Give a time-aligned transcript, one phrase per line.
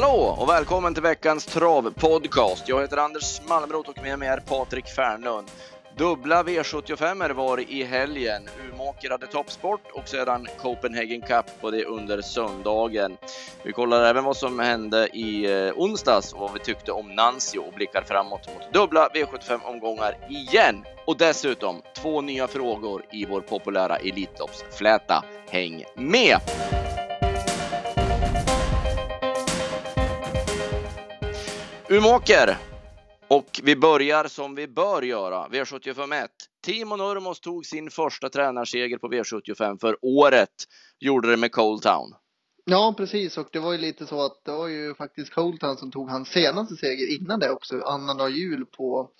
[0.00, 2.68] Hallå och välkommen till veckans travpodcast.
[2.68, 5.50] Jag heter Anders Malmrot och med mig är Patrik Fernlund.
[5.96, 8.42] Dubbla V75 var det i helgen.
[8.68, 13.16] Umeåker hade toppsport och sedan Copenhagen Cup på det under söndagen.
[13.62, 17.58] Vi kollar även vad som hände i eh, onsdags och vad vi tyckte om Nancy
[17.58, 20.84] och blickar framåt mot dubbla V75-omgångar igen.
[21.06, 25.24] Och dessutom två nya frågor i vår populära Elitloppsfläta.
[25.50, 26.40] Häng med!
[31.98, 32.56] Umeåker
[33.28, 36.30] och vi börjar som vi bör göra, V75 1.
[36.62, 40.48] Timo Nurmos tog sin första tränarseger på V75 för året.
[40.98, 42.14] Gjorde det med Cold Town.
[42.64, 43.38] Ja, precis.
[43.38, 46.28] Och det var ju lite så att det var ju faktiskt Colton som tog hans
[46.28, 49.10] senaste seger innan det också, annandag jul på,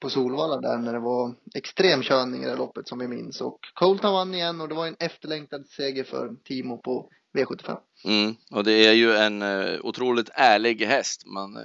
[0.00, 3.40] på Solvalla där när det var extrem körning i det loppet som vi minns.
[3.40, 7.78] Och Colton vann igen och det var en efterlängtad seger för Timo på V75.
[8.04, 11.26] Mm, och det är ju en uh, otroligt ärlig häst.
[11.26, 11.62] Man uh,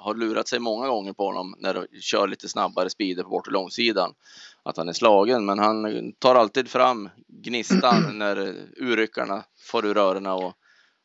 [0.00, 3.46] har lurat sig många gånger på honom när de kör lite snabbare speeder på bort
[3.46, 4.14] och långsidan.
[4.62, 8.36] Att han är slagen, men han tar alltid fram gnistan när
[8.76, 10.52] urryckarna får ur rörerna och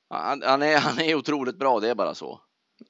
[0.10, 2.42] han, han, är, han är otroligt bra, det är bara så.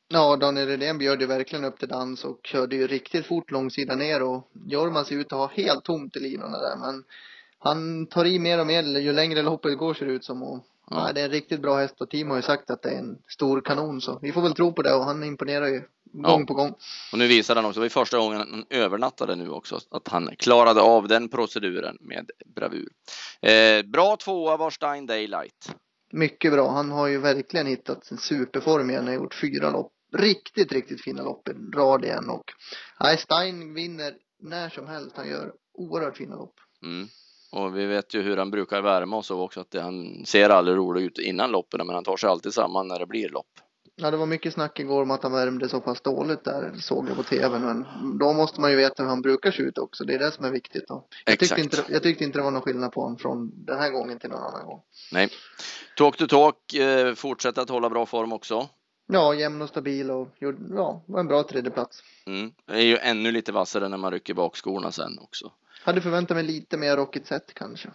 [0.07, 3.95] Ja, Daniel Redén bjöd ju verkligen upp till dans och körde ju riktigt fort långsida
[3.95, 7.03] ner och Jorma ser ut att ha helt tomt i linorna där men
[7.59, 10.65] han tar i mer och mer ju längre loppet går ser det ut som och
[10.89, 11.07] ja.
[11.07, 11.13] ja.
[11.13, 13.17] det är en riktigt bra häst och Timo har ju sagt att det är en
[13.27, 15.81] stor kanon så vi får väl tro på det och han imponerar ju
[16.21, 16.45] gång ja.
[16.45, 16.73] på gång.
[17.11, 20.29] Och nu visar han också, det var första gången han övernattade nu också, att han
[20.39, 22.89] klarade av den proceduren med bravur.
[23.41, 25.75] Eh, bra tvåa var Stein Daylight.
[26.11, 26.71] Mycket bra.
[26.71, 29.03] Han har ju verkligen hittat sin superform igen.
[29.03, 29.91] Han har gjort fyra lopp.
[30.17, 32.43] Riktigt, riktigt fina lopp i rad igen och
[32.99, 35.17] nej, Stein vinner när som helst.
[35.17, 36.53] Han gör oerhört fina lopp.
[36.83, 37.07] Mm.
[37.51, 40.49] Och vi vet ju hur han brukar värma och så också att det, han ser
[40.49, 43.59] aldrig rolig ut innan loppen men han tar sig alltid samman när det blir lopp.
[43.97, 47.09] Ja, det var mycket snack igår om att han värmde så pass dåligt där, såg
[47.09, 47.59] jag på tv.
[47.59, 47.85] Men
[48.19, 50.03] då måste man ju veta hur han brukar se ut också.
[50.03, 50.87] Det är det som är viktigt.
[50.87, 51.07] Då.
[51.25, 53.91] Jag, tyckte inte, jag tyckte inte det var någon skillnad på honom från den här
[53.91, 54.81] gången till någon annan gång.
[55.11, 55.29] Nej.
[55.97, 58.69] Talk to talk eh, fortsätter att hålla bra form också.
[59.07, 62.03] Ja, jämn och stabil och gjorde, ja, var en bra tredjeplats.
[62.25, 62.51] Mm.
[62.65, 65.51] Det är ju ännu lite vassare när man rycker bak skorna sen också.
[65.83, 67.89] Hade förväntat mig lite mer rockigt set kanske.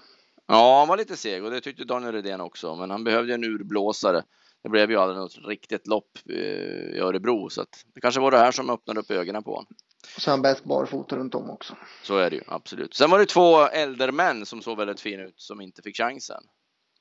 [0.47, 3.45] Ja, han var lite seg och det tyckte Daniel Redén också, men han behövde en
[3.45, 4.23] urblåsare
[4.63, 8.31] det blev ju aldrig något riktigt lopp eh, i Örebro så att det kanske var
[8.31, 9.75] det här som öppnade upp ögonen på honom.
[10.17, 11.77] Och han bäst barfota runt om också.
[12.03, 12.95] Så är det ju absolut.
[12.95, 16.43] Sen var det två äldre män som såg väldigt fina ut som inte fick chansen.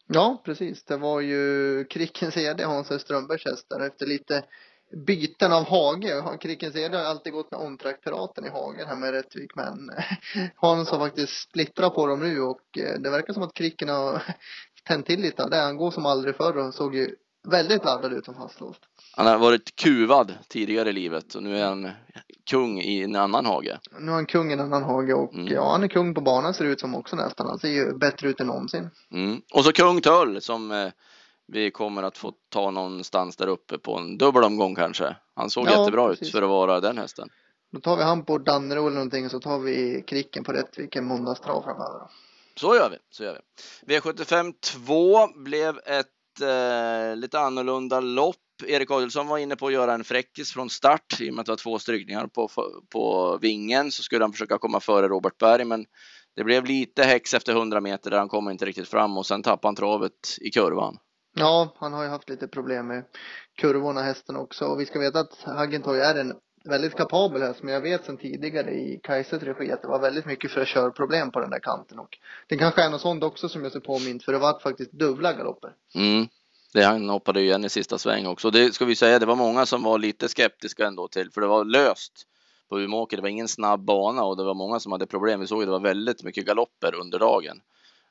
[0.08, 0.84] Ja, precis.
[0.84, 4.44] Det var ju Krickens Ede, Hans Strömbergs häst där efter lite
[5.06, 6.38] byten av hage.
[6.42, 9.90] Krickens Ede har alltid gått med omtraktpiraten i hagen här med Rättvik men
[10.56, 14.24] Hans har faktiskt splittrat på dem nu och eh, det verkar som att Kricken har
[14.88, 15.58] tänt till lite av det.
[15.58, 17.16] Han går som aldrig förr och såg ju
[17.47, 18.81] väldigt laddad ut som fastlåst.
[19.16, 21.91] Han har varit kuvad tidigare i livet och nu är han
[22.50, 23.79] kung i en annan hage.
[24.00, 25.47] Nu är han kung i en annan hage och mm.
[25.47, 27.47] ja, han är kung på banan ser det ut som också nästan.
[27.47, 28.89] Han ser ju bättre ut än någonsin.
[29.11, 29.41] Mm.
[29.53, 30.91] Och så kung Tull som eh,
[31.47, 35.16] vi kommer att få ta någonstans där uppe på en dubbelomgång kanske.
[35.35, 36.27] Han såg ja, jättebra precis.
[36.27, 37.29] ut för att vara den hästen.
[37.71, 40.95] Då tar vi han på Dannero eller någonting och så tar vi Kricken på Rättvik
[40.95, 42.01] en måndagstrav framöver.
[42.56, 43.41] Så gör vi, så gör
[43.85, 44.00] vi.
[44.00, 44.53] V75
[44.85, 46.07] 2 blev ett
[46.41, 48.35] eh, lite annorlunda lopp.
[48.67, 51.45] Erik Adelsson var inne på att göra en fräckis från start i och med att
[51.45, 52.50] det var två strykningar på,
[52.94, 55.85] på vingen så skulle han försöka komma före Robert Berg men
[56.35, 59.44] det blev lite häx efter 100 meter där han kom inte riktigt fram och sen
[59.44, 60.97] tappade han travet i kurvan.
[61.35, 63.03] Ja, han har ju haft lite problem med
[63.61, 66.33] kurvorna hästen också och vi ska veta att Haggentoy är en
[66.64, 70.25] väldigt kapabel häst men jag vet sedan tidigare i Kajses regi att det var väldigt
[70.25, 73.64] mycket för körproblem på den där kanten och det kanske är något sånt också som
[73.64, 75.74] jag ser påmint för det var faktiskt dubbla galopper.
[75.96, 76.28] Mm.
[76.74, 78.52] Det han hoppade igen i sista sväng också.
[78.52, 81.48] Det ska vi säga, det var många som var lite skeptiska ändå till, för det
[81.48, 82.25] var löst
[82.69, 83.18] på Umeåker.
[83.18, 85.40] Det var ingen snabb bana och det var många som hade problem.
[85.40, 87.62] Vi såg att det var väldigt mycket galopper under dagen.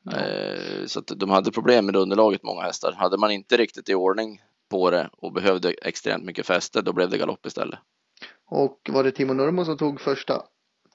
[0.03, 0.19] Ja.
[0.19, 2.93] Eh, så att de hade problem med underlaget, många hästar.
[2.93, 7.11] Hade man inte riktigt i ordning på det och behövde extremt mycket fäste, då blev
[7.11, 7.79] det galopp istället.
[8.49, 10.43] Och var det Timo Nurmo som tog första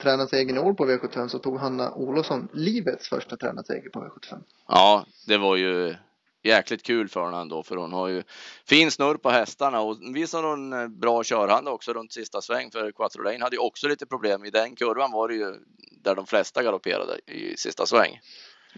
[0.01, 4.43] tränarseger i år på V75 så tog Hanna Olofsson livets första tränarseger på V75.
[4.67, 5.95] Ja, det var ju
[6.43, 8.23] jäkligt kul för henne ändå för hon har ju
[8.65, 12.91] fin snurr på hästarna och visar hon eh, bra körhand också runt sista sväng för
[12.91, 14.45] Quattro Lane hade ju också lite problem.
[14.45, 15.55] I den kurvan var det ju
[16.03, 18.19] där de flesta galopperade i sista sväng.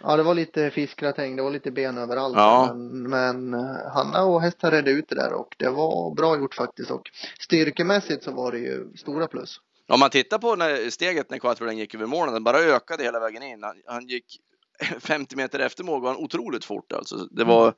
[0.02, 2.36] Ja, det var lite fiskgratäng, det var lite ben överallt.
[2.38, 2.74] Ja.
[2.74, 6.56] Men, men eh, Hanna och hästen redde ut det där och det var bra gjort
[6.56, 9.62] faktiskt och styrkemässigt så var det ju stora plus.
[9.88, 13.20] Om man tittar på när steget när Quattro gick över målen, den bara ökade hela
[13.20, 13.64] vägen in.
[13.64, 14.40] Han, han gick
[15.00, 17.16] 50 meter efter mål var han otroligt fort alltså.
[17.16, 17.74] Det var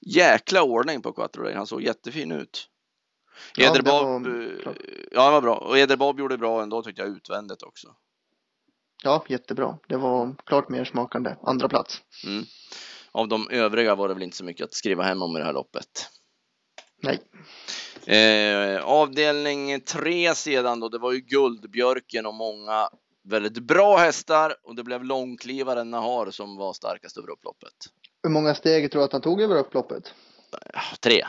[0.00, 2.68] jäkla ordning på Quattro Han såg jättefin ut.
[3.56, 4.76] Ja, Eder det var Bob, eh, klart.
[5.10, 5.54] ja, det var bra.
[5.54, 7.88] Och Eder Bob gjorde bra ändå tyckte jag utvändigt också.
[9.02, 9.78] Ja, jättebra.
[9.88, 11.34] Det var klart mer smakande.
[11.42, 12.02] Andra plats.
[12.26, 12.44] Mm.
[13.12, 15.44] Av de övriga var det väl inte så mycket att skriva hem om i det
[15.44, 16.08] här loppet.
[17.02, 17.20] Nej.
[18.06, 22.88] Eh, avdelning tre sedan då, det var ju Guldbjörken och många
[23.24, 27.72] väldigt bra hästar och det blev långklivaren Nahar som var starkast över upploppet.
[28.22, 30.14] Hur många steg tror du att han tog över upploppet?
[30.72, 31.24] Ja, Tre.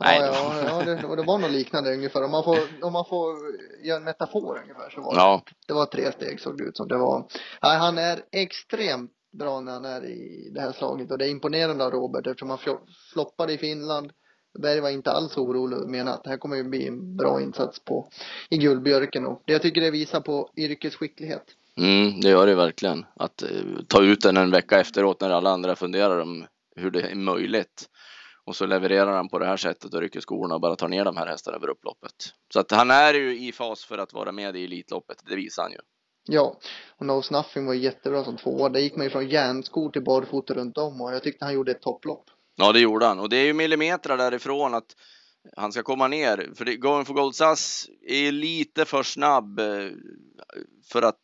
[0.00, 2.24] Nej, ja, ja, ja det, och det var nog liknande ungefär.
[2.24, 3.36] Om man får, om man får
[3.84, 6.76] göra en metafor ungefär så var det, Ja, det var tre steg såg det ut
[6.76, 6.88] som.
[6.88, 7.26] Det var,
[7.62, 11.30] nej, han är extremt bra när han är i det här slaget och det är
[11.30, 14.12] imponerande av Robert eftersom han flo- floppade i Finland.
[14.58, 17.40] Berg var inte alls orolig och menade att det här kommer ju bli en bra
[17.42, 18.08] insats på
[18.50, 21.44] i Guldbjörken och det jag tycker det visar på yrkesskicklighet.
[21.76, 23.06] mm, det gör det verkligen.
[23.16, 23.48] Att eh,
[23.88, 26.46] ta ut den en vecka efteråt när alla andra funderar om
[26.76, 27.88] hur det är möjligt.
[28.48, 31.04] Och så levererar han på det här sättet och rycker skorna och bara tar ner
[31.04, 32.12] de här hästarna över upploppet.
[32.52, 35.62] Så att han är ju i fas för att vara med i Elitloppet, det visar
[35.62, 35.78] han ju.
[36.24, 36.58] Ja,
[36.98, 38.68] och Nose Nothing var jättebra som tvåa.
[38.68, 41.72] Där gick man ju från järnskor till barfota runt om och jag tyckte han gjorde
[41.72, 42.24] ett topplopp.
[42.56, 43.18] Ja, det gjorde han.
[43.18, 44.96] Och det är ju millimeter därifrån att
[45.56, 46.50] han ska komma ner.
[46.54, 49.58] För det, Going for Gold Sass är lite för snabb.
[49.58, 49.66] eh,
[50.92, 51.20] För att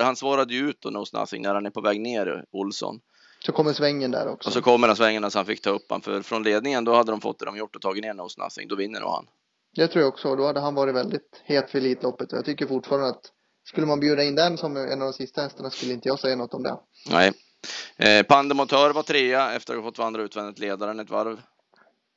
[0.00, 3.00] han svarade ju ut då Nose Nothing när han är på väg ner, Olsson.
[3.46, 4.48] Så kommer svängen där också.
[4.48, 6.00] Och så kommer han svängarna så han fick ta upp han.
[6.00, 8.68] För från ledningen då hade de fått det de gjort och tagit ner Nose Nothing.
[8.68, 9.26] Då vinner nog han.
[9.74, 10.36] Det tror jag också.
[10.36, 12.32] Då hade han varit väldigt het för Elitloppet.
[12.32, 13.32] Jag tycker fortfarande att
[13.64, 16.36] skulle man bjuda in den som en av de sista hästarna skulle inte jag säga
[16.36, 16.76] något om det.
[17.10, 17.32] Nej.
[17.96, 21.40] Eh, Pandemotör var trea efter att ha fått vandra utvändigt ledaren ett varv.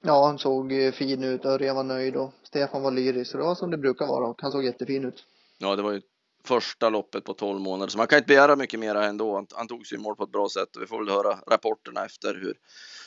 [0.04, 1.46] Ja, han såg eh, fin ut.
[1.46, 3.32] Örjan var nöjd och Stefan var lyrisk.
[3.32, 5.24] Så det var som det brukar vara och han såg jättefin ut.
[5.58, 6.02] Ja, det var ju
[6.48, 9.36] första loppet på 12 månader, så man kan inte begära mycket mer ändå.
[9.36, 11.40] Han, han tog sig i mål på ett bra sätt och vi får väl höra
[11.48, 12.54] rapporterna efter hur,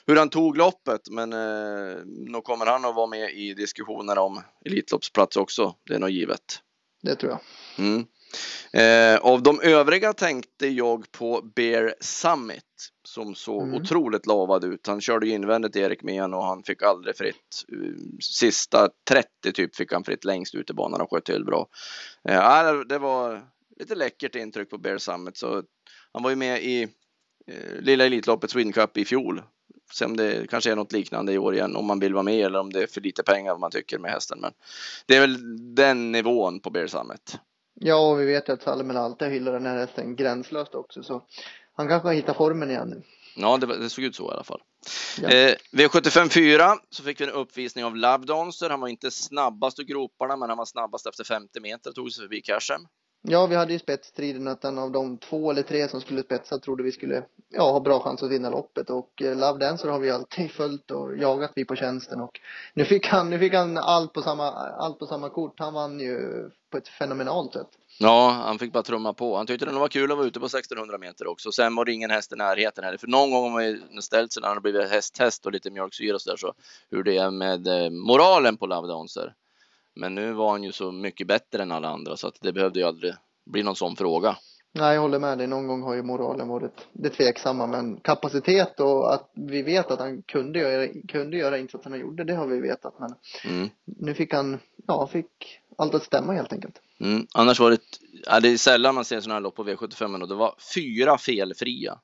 [0.06, 1.00] hur han tog loppet.
[1.10, 5.74] Men eh, nog kommer han att vara med i diskussionerna om Elitloppsplats också.
[5.86, 6.60] Det är nog givet.
[7.02, 7.40] Det tror jag.
[7.86, 8.06] Mm.
[8.72, 12.64] Eh, av de övriga tänkte jag på Bear Summit
[13.04, 13.74] som såg Mm.
[13.82, 14.86] otroligt lavad ut.
[14.86, 17.64] Han körde invändigt Erik Men och han fick aldrig fritt.
[17.72, 21.68] Eh, Sista 30 typ fick han fritt längst ut i banan och sköt till bra.
[22.28, 23.42] Eh, det var
[23.80, 25.62] lite läckert intryck på Bear Summit så
[26.12, 26.82] han var ju med i
[27.46, 29.42] eh, lilla Elitloppet Sweden Cup i fjol.
[29.92, 32.46] Se om det kanske är något liknande i år igen om man vill vara med
[32.46, 34.38] eller om det är för lite pengar vad man tycker med hästen.
[34.40, 34.52] Men
[35.06, 37.38] det är väl den nivån på Bear Summit.
[37.74, 41.02] Ja, och vi vet ju att Salmen alltid hyllar den här hästen gränslöst också.
[41.02, 41.22] Så
[41.76, 43.02] han kanske har hittat formen igen nu.
[43.36, 44.60] Ja, det, det såg ut så i alla fall.
[45.20, 45.28] Ja.
[45.28, 48.70] Eh, V75 4 så fick vi en uppvisning av Love Dancer.
[48.70, 51.92] Han var inte snabbast ur groparna, men han var snabbast efter 50 meter.
[51.92, 52.80] Tog sig förbi Cashem.
[53.22, 56.58] Ja, vi hade ju spetsstriden att en av de två eller tre som skulle spetsa
[56.58, 59.98] trodde vi skulle ja, ha bra chans att vinna loppet och eh, Love Dancer har
[59.98, 62.40] vi alltid följt och jagat vi på tjänsten och
[62.74, 65.54] nu fick han, nu fick han allt på samma, allt på samma kort.
[65.58, 67.68] Han vann ju på ett fenomenalt sätt.
[67.98, 69.36] Ja, han fick bara trumma på.
[69.36, 71.52] Han tyckte det var kul att vara ute på 1600 meter också.
[71.52, 72.98] Sen var det ingen häst i närheten heller.
[72.98, 75.70] För någon gång har man ju ställt sig när han har blivit hästtest och lite
[75.70, 76.54] mjölksyra och så där så
[76.90, 79.34] hur det är med eh, moralen på Love Dancer.
[80.00, 82.78] Men nu var han ju så mycket bättre än alla andra så att det behövde
[82.80, 83.14] ju aldrig
[83.46, 84.36] bli någon sån fråga.
[84.72, 85.46] Nej, jag håller med dig.
[85.46, 89.98] Någon gång har ju moralen varit det tveksamma, men kapacitet och att vi vet att
[89.98, 92.94] han kunde göra, kunde göra insatsen han gjorde, det har vi vetat.
[92.98, 93.68] Men Mm.
[93.84, 96.74] nu fick han, ja, fick allt att stämma helt enkelt.
[97.00, 97.26] Mm.
[97.34, 97.78] Annars var det,
[98.26, 101.18] ja, det är sällan man ser sådana här lopp på V75 och det var fyra
[101.18, 101.98] felfria.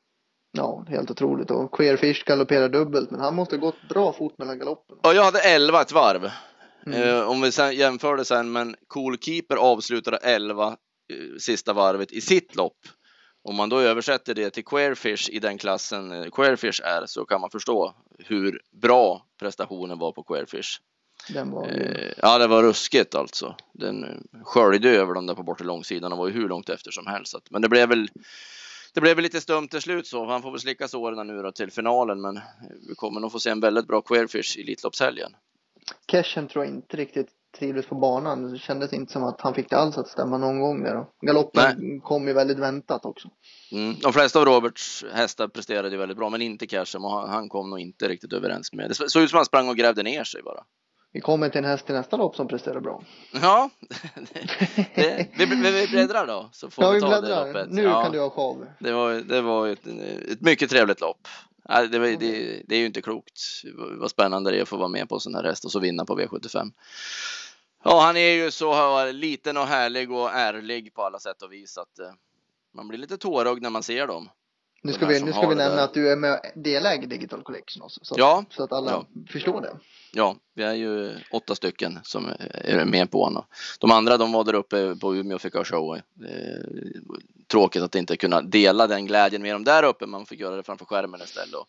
[0.53, 1.51] Ja, helt otroligt.
[1.51, 4.97] Och Queerfish galopperar dubbelt, men han måste gått bra fort mellan galoppen.
[5.03, 6.31] Ja, jag hade 11 ett varv.
[6.87, 7.03] Mm.
[7.03, 12.21] Eh, om vi sen jämför det sen, men Coolkeeper avslutade 11 eh, sista varvet i
[12.21, 12.79] sitt lopp.
[13.43, 17.41] Om man då översätter det till Queerfish i den klassen eh, Queerfish är så kan
[17.41, 20.81] man förstå hur bra prestationen var på Queerfish.
[21.29, 23.57] Den var ju, ja, det var ruskigt alltså.
[23.73, 27.07] Den sköljde över dem där på bortre långsidan och var ju hur långt efter som
[27.07, 27.37] helst.
[27.51, 28.09] Men det blev väl
[28.95, 30.27] det blev väl lite stumt till slut så.
[30.27, 32.41] Han får väl slicka såren nu då till finalen, men
[32.89, 35.33] vi kommer nog få se en väldigt bra Queerfish i Elitloppshelgen.
[36.07, 37.29] Cashen tror jag inte riktigt
[37.59, 38.53] trivdes på banan.
[38.53, 41.05] Det kändes inte som att han fick det alls att stämma någon gång där.
[41.21, 43.29] Galoppen kom ju väldigt väntat också.
[43.73, 43.95] Mm.
[44.03, 47.71] De flesta av Roberts hästar presterade ju väldigt bra, men inte Cashem och han, kom
[47.71, 48.89] nog inte riktigt överens med.
[48.91, 50.65] Det såg ut som han sprang och grävde ner sig bara.
[51.13, 53.03] Vi kommer till en häst i nästa lopp som presterar bra.
[53.43, 53.71] Ja,
[54.95, 57.47] det, vi, vi, vi bläddrar då så får Ja, vi vi ta det bläddrar.
[57.47, 57.71] loppet.
[57.71, 58.67] Nu ja, kan du ha show.
[58.81, 59.87] det var, det var ett,
[60.31, 61.29] ett mycket trevligt lopp.
[61.69, 63.41] Nej, Det, det, det är ju inte klokt
[63.99, 65.81] vad spännande det är att få vara med på en sån här häst och så
[65.81, 66.73] vinna på V75.
[67.85, 71.79] Ja, han är ju så liten och härlig och ärlig på alla sätt och vis
[71.79, 72.11] att eh,
[72.75, 74.29] man blir lite tårögd när man ser dem.
[74.83, 77.83] Nu ska vi, nu ska vi nämna att du är med delägare i Digital Collection
[77.83, 78.01] också.
[78.03, 79.07] Så, Ja, så att alla ja.
[79.33, 79.77] förstår det.
[80.17, 83.45] Ja, vi är ju åtta stycken som är med på honom.
[83.81, 85.97] De andra de var där uppe på Umeå och fick ha show.
[85.97, 86.03] Är
[87.51, 90.07] Tråkigt att inte kunna dela den glädjen med dem där uppe.
[90.07, 91.55] Man fick göra det framför skärmen istället.
[91.55, 91.69] Och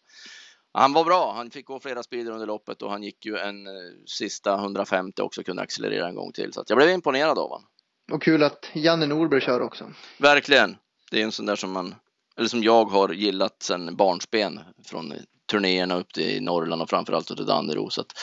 [0.73, 1.33] han var bra.
[1.35, 3.73] Han fick gå flera speeder under loppet och han gick ju en eh,
[4.05, 6.53] sista 150 också kunde accelerera en gång till.
[6.53, 7.67] Så jag blev imponerad av honom.
[8.11, 9.91] Och kul att Janne Norberg kör också.
[10.17, 10.77] Verkligen.
[11.11, 11.95] Det är en sån där som man,
[12.37, 15.13] eller som jag har gillat sedan barnsben från
[15.47, 18.13] turnéerna upp till Norrland och framförallt till att,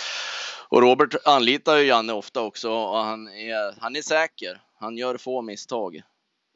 [0.69, 4.61] och Robert anlitar ju Janne ofta också och han är, han är säker.
[4.81, 6.03] Han gör få misstag.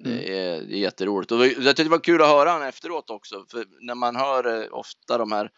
[0.04, 1.32] Det är, det är jätteroligt.
[1.32, 3.44] Och jag tyckte det var kul att höra han efteråt också.
[3.50, 5.50] För när man hör eh, ofta de här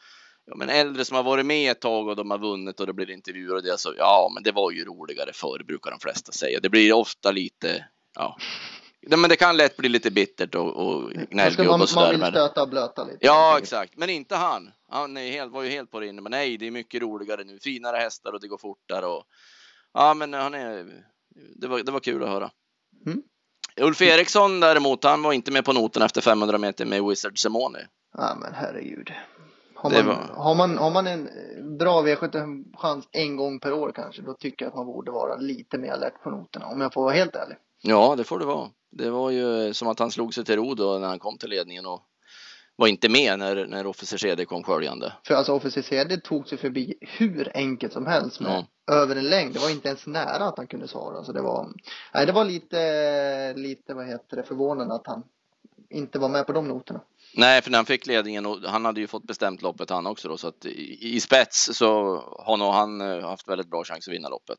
[0.47, 2.93] ja, men äldre som har varit med ett tag och de har vunnit och det
[2.93, 6.33] blir intervjuer och det så ja, men det var ju roligare förr brukar de flesta
[6.33, 6.61] säga.
[6.63, 8.37] Det blir ofta lite, ja,
[9.03, 11.89] Nej, men det kan lätt bli lite bittert och, och Man, gnällgubb man, och man
[11.89, 12.11] sådär.
[12.11, 12.31] vill Men...
[12.33, 13.19] stöta och blöta lite.
[13.21, 13.97] Ja, exakt.
[13.97, 14.71] Men inte han.
[14.89, 16.21] Han är helt, var ju helt på det inne.
[16.23, 17.59] Men nej, det är mycket roligare nu.
[17.59, 19.07] Finare hästar och det går fortare.
[19.07, 19.25] Och...
[19.95, 20.87] Ja, men han är...
[21.57, 22.51] Det var, det var kul att höra.
[23.07, 23.23] Mm.
[23.81, 27.79] Ulf Eriksson däremot, han var inte med på noten efter 500 meter med Wizard Simone.
[28.17, 29.13] Ja men herregud.
[29.75, 30.15] Har man, var-
[30.45, 31.29] har, man, har man en
[31.79, 35.79] bra V75-chans en gång per år kanske, då tycker jag att man borde vara lite
[35.79, 37.57] mer alert på noterna, om jag får vara helt ärlig.
[37.83, 38.69] Ja, det får det vara.
[38.91, 41.51] Det var ju som att han slog sig till ro då när han kom till
[41.51, 42.03] ledningen och
[42.77, 45.13] var inte med när, när Officer CD kom sköljande.
[45.27, 49.55] För alltså Officer CD tog sig förbi hur enkelt som helst med över en längd.
[49.55, 51.25] Det var inte ens nära att han kunde svara.
[51.25, 51.69] Så det var,
[52.15, 55.23] nej det var lite, lite vad heter det, förvånande att han
[55.91, 57.01] inte var med på de noterna.
[57.35, 60.29] Nej, för när han fick ledningen och han hade ju fått bestämt loppet han också
[60.29, 64.09] då, så att i, i spets så har nog han eh, haft väldigt bra chans
[64.09, 64.59] att vinna loppet.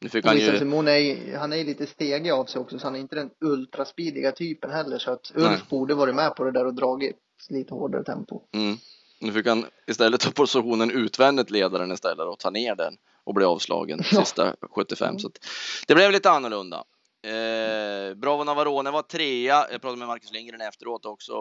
[0.00, 2.96] Nu fick han ju, Simon är, han är lite stegig av sig också, så han
[2.96, 4.98] är inte den ultraspidiga typen heller.
[4.98, 5.60] Så att Ulf Nej.
[5.70, 7.16] borde varit med på det där och dragit
[7.48, 8.40] lite hårdare tempo.
[8.54, 8.76] mm,
[9.20, 13.44] nu fick han istället ta positionen utvändigt ledaren istället och ta ner den och bli
[13.44, 14.24] avslagen Ja.
[14.24, 15.18] sista 75.
[15.18, 15.38] Så att
[15.86, 16.84] det blev lite annorlunda.
[17.22, 19.66] Eh, Bravo Navarone var trea.
[19.72, 21.34] Jag pratade med Marcus Lindgren efteråt också.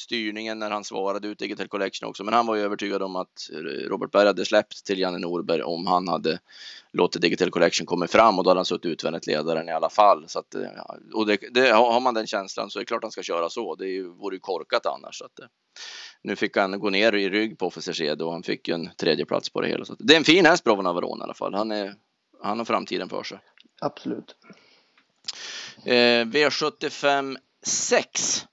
[0.00, 2.24] Styrningen när han svarade ut Digital Collection också.
[2.24, 3.50] Men han var ju övertygad om att
[3.86, 6.38] Robert Berg hade släppt till Janne Norberg om han hade
[6.92, 10.28] låtit Digital Collection komma fram och då hade han suttit utvändigt ledaren i alla fall.
[10.28, 10.54] Så att,
[11.14, 13.74] och det, det, har man den känslan så är det klart han ska köra så.
[13.74, 15.18] Det är vore ju korkat annars.
[15.18, 15.46] Så att, eh,
[16.22, 19.24] nu fick han gå ner i rygg på Officer och han fick ju en tredje
[19.24, 19.84] plats på det hela.
[19.84, 21.54] Så att, det är en fin häst Bravo Navarone i alla fall.
[21.54, 21.94] Han, är,
[22.42, 23.38] han har framtiden för sig.
[23.80, 24.36] Absolut.
[25.84, 28.46] Eh, V75 6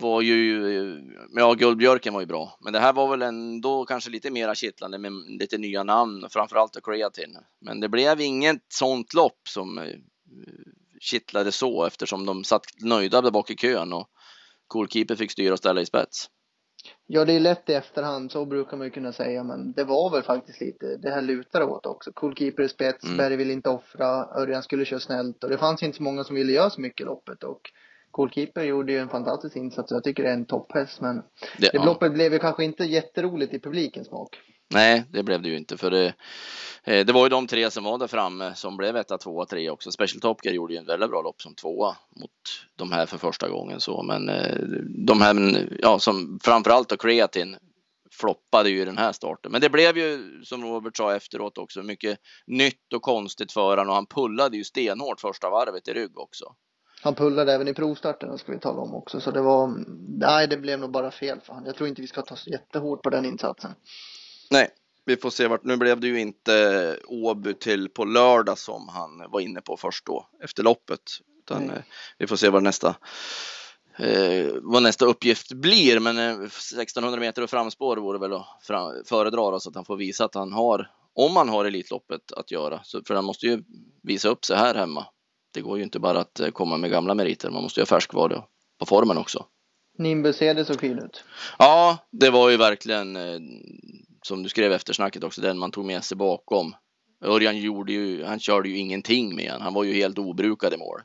[0.00, 1.02] var ju,
[1.34, 4.98] ja Guldbjörken var ju bra, men det här var väl ändå kanske lite mera kittlande
[4.98, 7.38] med lite nya namn, framförallt av Creatine.
[7.60, 9.84] Men det blev inget sånt lopp som eh,
[11.00, 14.10] kittlade så eftersom de satt nöjda där bak i kön och
[14.66, 16.30] Coolkeeper fick styra och ställa i spets.
[17.06, 20.10] Ja, det är lätt i efterhand, så brukar man ju kunna säga, men det var
[20.10, 22.12] väl faktiskt lite, det här lutar åt också.
[22.12, 23.16] Coolkeeper i spets, Mm.
[23.16, 26.36] Berg vill inte offra, Örjan skulle köra snällt och det fanns inte så många som
[26.36, 27.70] ville göra så mycket i loppet och
[28.10, 31.22] Coolkeeper gjorde ju en fantastisk insats jag tycker det är en topphäst men Det,
[31.58, 31.84] det ja.
[31.84, 34.40] loppet blev ju kanske inte jätteroligt i publikens smak.
[34.74, 36.14] Nej, det blev det ju inte för det.
[36.84, 39.70] eh, Det var ju de tre som var där framme som blev etta, tvåa, tre
[39.70, 39.92] också.
[39.92, 42.30] Special Top Gear gjorde ju en väldigt bra lopp som tvåa mot
[42.76, 44.56] de här för första gången så, men eh,
[45.06, 47.56] de här, ja, som framförallt då Creatin
[48.12, 49.52] floppade ju i den här starten.
[49.52, 53.88] Men det blev ju som Robert sa efteråt också mycket nytt och konstigt för han
[53.88, 56.44] och han pullade ju stenhårt första varvet i rygg också.
[57.02, 59.74] Han pullade även i provstarten ska vi tala om också så det var,
[60.18, 61.66] nej det blev nog bara fel för han.
[61.66, 63.70] Jag tror inte vi ska ta så jättehårt på den insatsen.
[64.50, 64.68] Nej,
[65.04, 65.64] vi får se vart.
[65.64, 70.06] Nu blev det ju inte Åby till på lördag som han var inne på först
[70.06, 71.00] då efter loppet.
[71.38, 71.76] Utan Nej.
[71.76, 71.82] eh,
[72.18, 72.96] vi får se vad nästa
[73.98, 76.00] eh, vad nästa uppgift blir.
[76.00, 79.84] Men eh, 1600 meter och framspår vore väl att fra- föredra då, så att han
[79.84, 82.80] får visa att han har, om han har Elitloppet att göra.
[82.84, 83.62] Så, för han måste ju
[84.02, 85.06] visa upp sig här hemma.
[85.52, 87.50] Det går ju inte bara att eh, komma med gamla meriter.
[87.50, 88.42] Man måste ju ha färskvara
[88.78, 89.46] på formen också.
[89.98, 91.24] Nimbus det såg fin ut.
[91.58, 93.40] Ja, det var ju verkligen eh,
[94.22, 96.74] som du skrev efter snacket också, den man tog med sig bakom.
[97.24, 99.60] Örjan gjorde ju, han körde ju ingenting med han.
[99.60, 101.00] Han var ju helt obrukad i mål.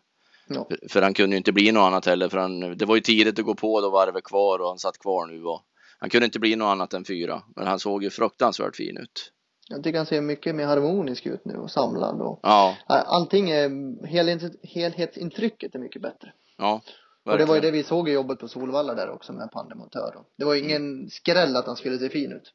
[0.47, 0.67] Ja.
[0.69, 3.01] För, för han kunde ju inte bli något annat heller, för han, det var ju
[3.01, 5.61] tidigt att gå på då varvet kvar och han satt kvar nu och
[5.99, 7.43] han kunde inte bli något annat än fyra.
[7.55, 9.31] Men han såg ju fruktansvärt fin ut.
[9.69, 14.05] Jag tycker han ser mycket mer harmonisk ut nu och samlad och Ja, allting är,
[14.07, 16.33] helhets, helhetsintrycket är mycket bättre.
[16.57, 16.81] ja.
[17.25, 17.73] Och det var ju det verkligen.
[17.73, 20.15] vi såg i jobbet på Solvalla där också med Pandemontör.
[20.37, 22.53] Det var ingen skräll att han skulle se fin ut.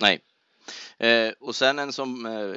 [0.00, 0.20] Nej.
[0.98, 2.56] Eh, och sen en som eh,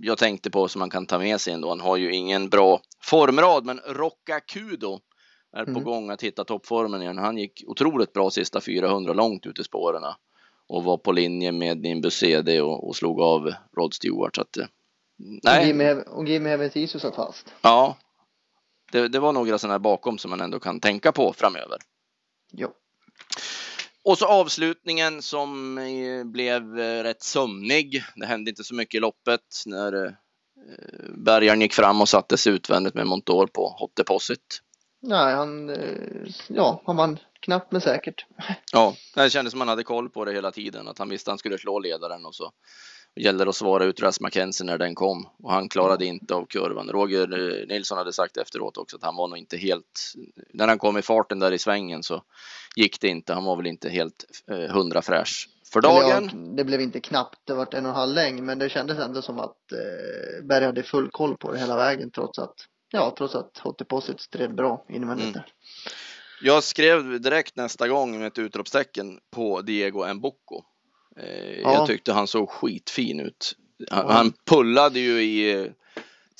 [0.00, 1.68] jag tänkte på som man kan ta med sig ändå.
[1.68, 5.00] Han har ju ingen bra formrad, men Rocca Kudo
[5.56, 5.84] är på Mm.
[5.84, 7.18] gång att hitta toppformen igen.
[7.18, 10.02] Han gick otroligt bra sista 400 långt ut i spåren
[10.72, 14.34] och var på linje med Nimbus CD och, och slog av Rod Stewart.
[14.34, 14.66] Så att, eh,
[15.42, 17.54] nej, och Jimmy Evans satt fast.
[17.62, 17.96] ja,
[18.92, 21.78] det, det var några sådana här bakom som man ändå kan tänka på framöver.
[22.52, 22.68] Jo.
[24.04, 28.02] Och så avslutningen som eh, blev eh, rätt sömnig.
[28.16, 30.16] Det hände inte så mycket i loppet när
[31.16, 34.60] bärgaren gick fram och sattes utvändigt med Montour på hot deposit.
[35.00, 35.76] Nej, han,
[36.48, 38.26] ja, han vann knappt men säkert.
[38.72, 41.32] Ja, det kändes som han hade koll på det hela tiden, att han visste att
[41.32, 42.52] han skulle slå ledaren och så
[43.16, 46.46] gällde det att svara ut Ras Mackenzie när den kom och han klarade inte av
[46.46, 46.88] kurvan.
[46.88, 50.12] Roger eh, Nilsson hade sagt efteråt också att han var nog inte helt,
[50.52, 52.22] när han kom i farten där i svängen så
[52.76, 53.34] gick det inte.
[53.34, 56.30] Han var väl inte helt eh, hundra fräsch för dagen.
[56.32, 58.98] Ja, det blev inte knappt, det var en och en halv längd, men det kändes
[58.98, 62.54] ändå som att eh, Berg hade full koll på det hela vägen trots att,
[62.90, 65.32] ja, trots att Hot Deposit stred bra invändigt Mm.
[65.32, 65.46] där.
[66.42, 70.62] Jag skrev direkt nästa gång med ett utropstecken på Diego Mbocco.
[71.16, 71.72] Eh, Ja.
[71.74, 73.56] Jag tyckte han såg skitfin ut.
[73.90, 74.12] Han, Ja.
[74.12, 75.66] han pullade ju i eh,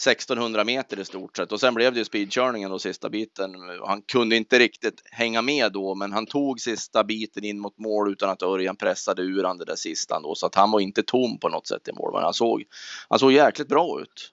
[0.04, 3.54] 1600 meter i stort sett och sen blev det ju speedkörningen då sista biten.
[3.86, 8.12] Han kunde inte riktigt hänga med då, men han tog sista biten in mot mål
[8.12, 11.02] utan att Örjan pressade ur han det där sista då, så att han var inte
[11.02, 12.12] tom på något sätt i mål.
[12.14, 12.64] Men han såg,
[13.08, 14.32] han såg jäkligt bra ut.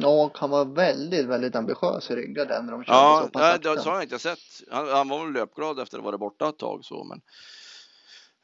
[0.00, 3.58] Ja, han var väldigt, väldigt ambitiös i ryggen när de körde Ja, så pass nej,
[3.62, 4.38] det har jag inte sett.
[4.70, 7.20] Han, han var väl löpglad efter att ha varit borta ett tag så, men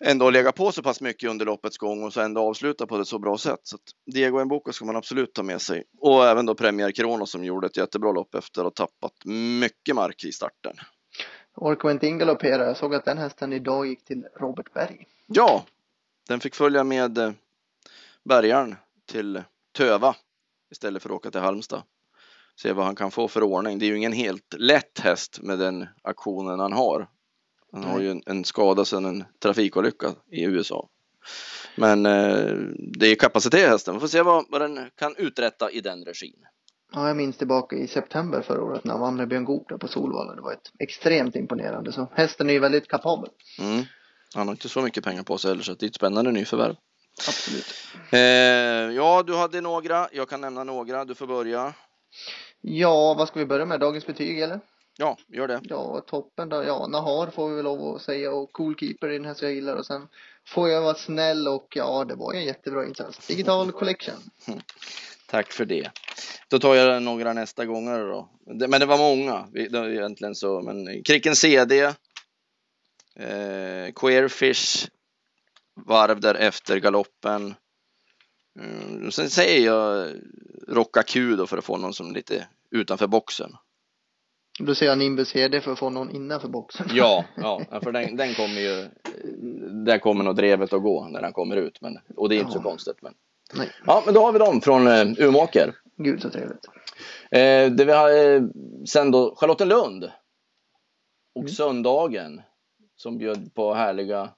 [0.05, 3.09] ändå lägga på så pass mycket under loppets gång och så ändå avsluta på ett
[3.09, 3.61] så bra sätt.
[3.63, 5.85] Så Diego Mboko ska man absolut ta med sig.
[6.01, 9.25] Och även då Premier Kronos som gjorde ett jättebra lopp efter att ha tappat
[9.61, 10.77] mycket mark i starten.
[11.57, 12.67] Orkar inte in galoppera.
[12.67, 15.07] Jag såg att den hästen idag gick till Robert Berg.
[15.27, 15.65] Ja,
[16.29, 17.31] den fick följa med eh,
[18.25, 19.43] bärgaren till
[19.77, 20.17] Töva
[20.71, 21.83] istället för att åka till Halmstad.
[22.63, 23.79] Se vad han kan få för ordning.
[23.79, 27.09] Det är ju ingen helt lätt häst med den aktionen han har.
[27.73, 30.89] Han har ju en, en skada sedan en trafikolycka i USA.
[31.76, 32.55] Men eh,
[32.99, 33.95] det är kapacitet hästen.
[33.95, 36.45] Vi får se vad, vad den kan uträtta i den regin.
[36.93, 39.89] Ja, jag minns tillbaka i september förra året när han vann med Björn Goop på
[39.89, 40.35] Solvalla.
[40.35, 41.93] Det var ett extremt imponerande.
[41.93, 43.31] Så hästen är ju väldigt kapabel.
[43.61, 43.85] Mm.
[44.35, 46.76] Han har inte så mycket pengar på sig heller så det är ett spännande nyförvärv.
[47.29, 47.75] Absolut.
[48.11, 48.21] Eh,
[48.97, 50.09] ja, du hade några.
[50.13, 51.05] Jag kan nämna några.
[51.05, 51.75] Du får börja.
[52.61, 53.81] Ja, vad ska vi börja med?
[53.81, 54.61] Dagens betyg eller?
[54.99, 55.61] Ja, gör det.
[55.63, 56.65] Ja, toppen då.
[56.65, 59.45] Ja, Nahar får vi väl lov att säga och cool keeper i den här så
[59.45, 60.09] jag gillar och sen
[60.47, 63.26] får jag vara snäll och ja, det var en jättebra insats.
[63.26, 64.15] Digital collection.
[65.26, 65.91] Tack för det.
[66.49, 68.29] Då tar jag några nästa gånger då.
[68.69, 69.49] Men det var många.
[69.52, 70.63] Vi- Det var egentligen så.
[70.63, 71.81] Men Kricken CD.
[73.17, 74.89] Eh, Queerfish.
[75.76, 77.54] Varv därefter galoppen.
[78.60, 80.10] Mm, sen säger jag
[80.69, 83.50] Rocka Q då för att få någon som är lite utanför boxen.
[84.58, 86.86] Då säger jag Nimbus HD för att få någon innanför boxen.
[86.95, 88.89] Ja, ja, för den, den kommer ju.
[89.84, 91.80] Där kommer nog drevet att gå när den kommer ut.
[91.80, 93.02] Men, och det är inte så konstigt.
[93.02, 93.15] Men.
[93.54, 95.75] Nej, Ja, men då har vi dem från eh, Umeåker.
[95.97, 96.67] gud så trevligt.
[97.30, 98.43] Eh, det vi har eh,
[98.86, 100.04] sen då Charlottenlund.
[101.34, 101.49] Och Mm.
[101.52, 102.43] söndagen.
[102.97, 104.30] Som bjöd på härliga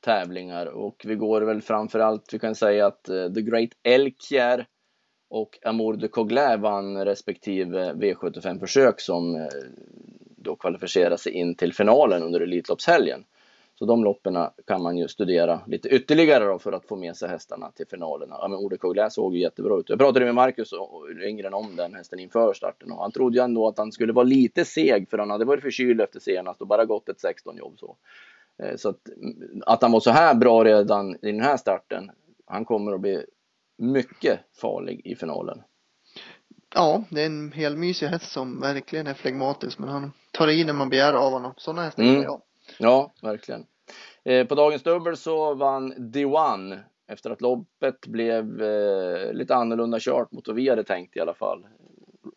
[0.00, 0.66] tävlingar.
[0.66, 4.66] Och vi går väl framför allt, vi kan säga att eh, The Great Elkjär
[5.30, 9.46] och Amour de Coglais vann respektive V75-försök som eh,
[10.36, 13.24] då kvalificerar sig in till finalen under Elitloppshelgen.
[13.78, 17.28] Så de loppen kan man ju studera lite ytterligare då för att få med sig
[17.28, 18.36] hästarna till finalerna.
[18.40, 19.88] Ja, men Ode Coglais såg ju jättebra ut.
[19.88, 20.70] Jag pratade med Marcus
[21.22, 24.24] Lindgren om den hästen inför starten och han trodde ju ändå att han skulle vara
[24.24, 27.78] lite seg för han hade varit förkyld efter senast och bara gått ett 16 jobb
[27.78, 27.96] så.
[28.62, 29.00] Eh, Så att,
[29.66, 32.10] att han var så här bra redan i den här starten.
[32.46, 33.24] Han kommer att bli
[33.78, 35.62] mycket farlig i finalen.
[36.74, 40.64] Ja, det är en hel mysig häst som verkligen är flegmatisk men han tar i
[40.64, 41.52] när man begär av honom.
[41.56, 42.22] Sådana hästar Mm.
[42.22, 42.42] jag.
[42.78, 43.66] Ja, verkligen.
[44.24, 50.32] Eh, på dagens dubbel så vann D1 efter att loppet blev eh, lite annorlunda kört
[50.32, 51.66] mot vad vi hade tänkt i alla fall.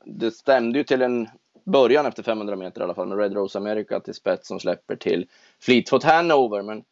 [0.06, 1.28] Det stämde ju till en
[1.66, 4.96] början efter 500 meter i alla fall med Red Rose America till spets som släpper
[4.96, 5.28] till
[5.62, 6.62] Fleetfoot Hanover.
[6.62, 6.84] Men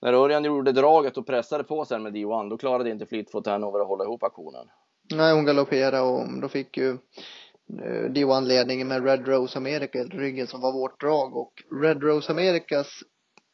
[0.00, 3.80] när Örjan gjorde draget och pressade på sen med D1 då klarade inte Fleetfoot Hanover
[3.80, 4.66] att hålla ihop aktionen.
[5.10, 10.46] Nej, hon galopperade och då fick ju eh, D1 ledningen med Red Rose America ryggen
[10.46, 13.02] som var vårt drag och Red Rose Americas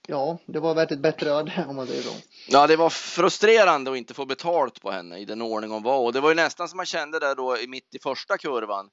[0.08, 2.14] Ja, det var värt ett bättre öde om man säger så.
[2.48, 5.98] Ja, det var frustrerande att inte få betalt på henne i den ordning hon var
[5.98, 8.90] och det var ju nästan som man kände där då i mitt i första kurvan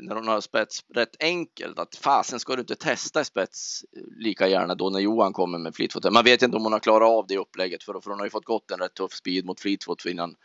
[0.00, 4.02] när hon har spets rätt enkelt att fasen ska du inte testa i spets eh,
[4.16, 6.12] lika gärna då när Johan kommer med Fleetfoot.
[6.12, 8.30] Man vet inte om hon har klarat av det upplägget för, för hon har ju
[8.30, 10.36] fått gått en rätt tuff speed mot Fleetfoot innan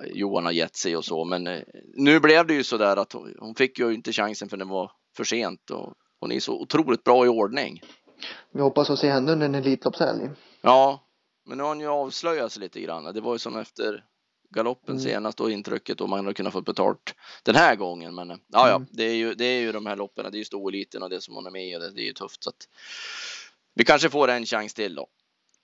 [0.00, 1.24] eh, Johan har gett sig och så.
[1.24, 1.62] Men eh,
[1.94, 4.64] nu blev det ju så där att hon, hon fick ju inte chansen för det
[4.64, 7.82] var för sent och hon är så otroligt bra i ordning.
[8.52, 10.30] Vi hoppas att se henne under en Elitloppshelg.
[10.60, 11.00] Ja,
[11.46, 13.14] men nu har hon ju avslöjats lite grann.
[13.14, 14.04] Det var ju som efter
[14.52, 15.04] galoppen Mm.
[15.04, 18.14] senast och intrycket och man hade kunnat få betalt den här gången.
[18.14, 18.88] Men ja, ja, Mm.
[18.90, 20.24] det är ju, det är ju de här loppen.
[20.30, 22.06] Det är ju storeliten och det som hon är med i och det, det är
[22.06, 22.68] ju tufft så att
[23.74, 25.06] vi kanske får en chans till då.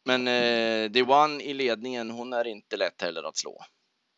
[0.04, 3.58] Men eh, The One i ledningen, hon är inte lätt heller att slå.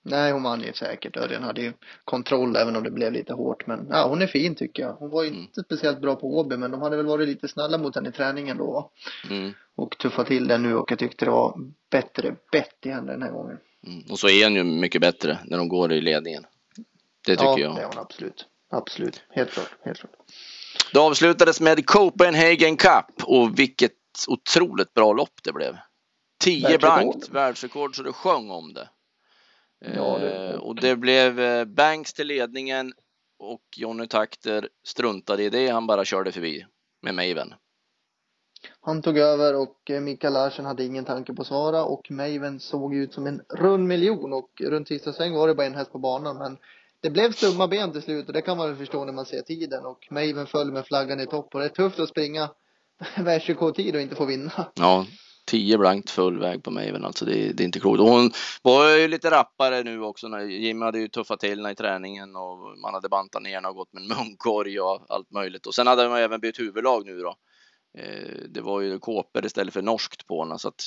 [0.03, 1.17] Nej, hon vann ju säkert.
[1.17, 1.73] Örjan hade ju
[2.05, 3.67] kontroll även om det blev lite hårt.
[3.67, 4.93] Men ja, hon är fin tycker jag.
[4.93, 5.41] Hon var ju Mm.
[5.41, 8.13] inte speciellt bra på Åby, men de hade väl varit lite snälla mot henne i
[8.13, 8.91] träningen då.
[9.31, 9.53] Mm.
[9.77, 11.59] Och tuffa till den nu och jag tyckte det var
[11.91, 13.59] bättre bett i henne den här gången.
[13.87, 14.05] Mm.
[14.11, 16.47] Och så är hon ju mycket bättre när de går i ledningen.
[17.27, 17.77] Det tycker ja, jag.
[17.77, 18.47] det är absolut.
[18.71, 19.23] Absolut.
[19.31, 19.71] Helt klart.
[19.85, 20.13] Helt klart.
[20.93, 23.93] Det avslutades med Copenhagen Cup och vilket
[24.29, 25.77] otroligt bra lopp det blev.
[26.45, 26.81] 10 Världsrekord.
[26.81, 28.89] blankt, världsrekord så det sjöng om det.
[29.95, 32.93] Ja, det- Eh, och det blev eh, Banks till ledningen
[33.39, 35.69] och Johnny Takter struntade i det.
[35.69, 36.67] Han bara körde förbi
[37.03, 37.55] med Maven.
[38.83, 42.61] Han tog över och eh, Mikael Larsen hade ingen tanke på att svara och Maven
[42.61, 45.93] såg ut som en rund miljon och runt sista sväng var det bara en häst
[45.93, 46.59] på banan men
[47.03, 49.43] det blev stumma ben till slut och det kan man väl förstå när man ser
[49.43, 52.51] tiden och Maven föll med flaggan i topp och det är tufft att springa
[53.17, 54.53] världsrekordtid och inte få vinna.
[54.75, 55.07] Ja,
[55.47, 57.25] 10 blankt full väg på Maven alltså.
[57.25, 58.01] Det, det är inte klokt.
[58.01, 58.31] Och hon
[58.63, 60.29] var ju lite rappare nu också.
[60.29, 63.75] När Jimmy hade ju tuffat till i träningen och man hade bantat ner henne och
[63.75, 65.67] gått med en munkorg och allt möjligt.
[65.67, 67.37] Och sen hade man även bytt huvudlag nu då.
[67.99, 70.83] Eh, det var ju kåpor istället för norskt på henne så att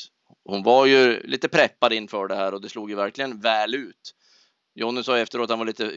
[0.46, 4.16] hon var ju lite preppad inför det här och det slog ju verkligen väl ut.
[4.76, 5.92] Jonny sa efteråt att han var lite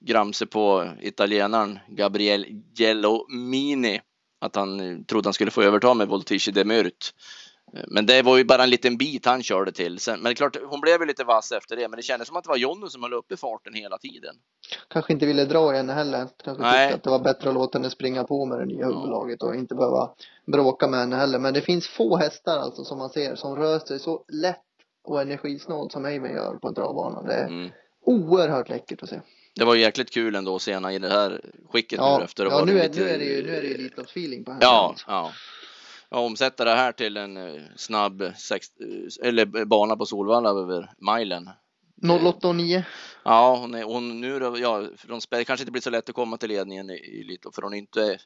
[0.00, 2.46] gramse på italienaren Gabriel
[2.78, 4.00] Gellomini
[4.40, 7.14] Att han trodde han skulle få överta med Voltici de Myrt.
[7.88, 9.98] Men det var ju bara en liten bit han körde till.
[9.98, 11.88] Sen, men det är klart, hon blev ju lite vass efter det.
[11.88, 14.34] Men det kändes som att det var Jonny som höll uppe farten hela tiden.
[14.88, 16.28] Kanske inte ville dra i henne heller.
[16.44, 16.86] Kanske Nej.
[16.86, 19.54] tyckte att det var bättre att låta henne springa på med det nya huvudlaget och
[19.54, 20.10] inte behöva
[20.46, 21.38] bråka med henne heller.
[21.38, 24.60] Men det finns få hästar alltså som man ser som rör sig så lätt
[25.04, 27.22] och energisnålt som Maven gör på en travbana.
[27.22, 27.70] Det är Mm.
[28.04, 29.20] oerhört läckert att se.
[29.54, 31.40] Det var jäkligt kul ändå att se henne i det här
[31.72, 33.62] skicket Ja, nu efter att ja nu, är, lite- nu är det ju, nu är
[33.62, 34.64] det ju Elitloppsfeeling på henne.
[34.64, 35.04] Ja, alltså.
[35.08, 35.32] ja.
[36.20, 36.26] Ja.
[36.26, 41.50] Omsätta det här till en eh, snabb sex, eh, eller bana på Solvalla över milen.
[42.26, 42.84] 08 och 9.
[43.24, 46.14] Ja, hon är, hon nu då, ja, från spel, kanske inte blir så lätt att
[46.14, 48.18] komma till ledningen i, i för hon är inte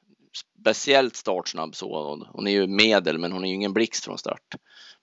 [0.61, 2.09] speciellt startsnabb så.
[2.09, 4.55] Hon, hon är ju medel, men hon är ju ingen blixt från start.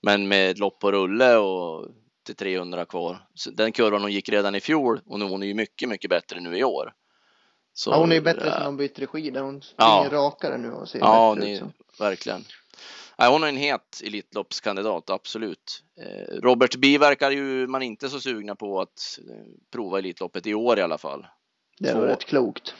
[0.01, 1.87] Men med ett lopp på rulle och
[2.25, 3.27] till 300 kvar.
[3.33, 6.09] Så den kurvan hon gick redan i fjol och nu, hon är ju mycket, mycket
[6.09, 6.93] bättre nu i år.
[7.73, 10.09] Så, Ja, hon är ju bättre ja, sen hon bytte regi där hon springer Ja.
[10.11, 11.63] rakare nu och ser Ja, bättre ni, ut.
[11.97, 12.03] Så.
[12.03, 12.45] verkligen.
[13.17, 15.83] Nej, hon är en het Elitloppskandidat, absolut.
[16.01, 20.53] Eh, Robert Bi verkar ju man inte så sugna på att eh, prova Elitloppet i
[20.53, 21.27] år i alla fall.
[21.79, 22.73] Det nog rätt klokt.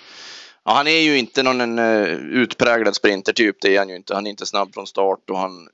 [0.64, 4.16] Ja, han är ju inte någon en, eh, utpräglad sprintertyp, det är han ju inte.
[4.16, 5.70] Han är inte snabb från start och han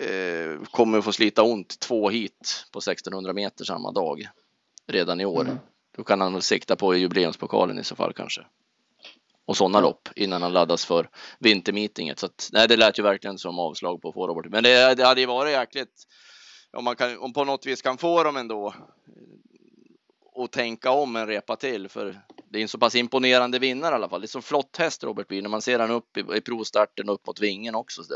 [0.00, 4.28] eh, kommer att få slita ont två hit på 1600 meter samma dag
[4.86, 5.40] redan i år.
[5.40, 5.58] Mm.
[5.96, 8.46] Då kan han väl sikta på jubileumspokalen i så fall kanske.
[9.50, 11.08] Och sådana lopp innan han laddas för
[11.38, 12.18] vintermeetinget.
[12.18, 14.46] Så att, nej, det lät ju verkligen som avslag på att få Robert.
[14.50, 16.06] Men det, det hade ju varit jäkligt
[16.72, 18.74] om man kan, om på något vis kan få dem ändå
[20.34, 23.94] och tänka om en repa till för det är en så pass imponerande vinnare i
[23.94, 24.20] alla fall.
[24.20, 27.08] Det är så flott häst Robert Bie när man ser han upp i, i provstarten
[27.08, 28.02] och upp mot vingen också.
[28.02, 28.14] Så.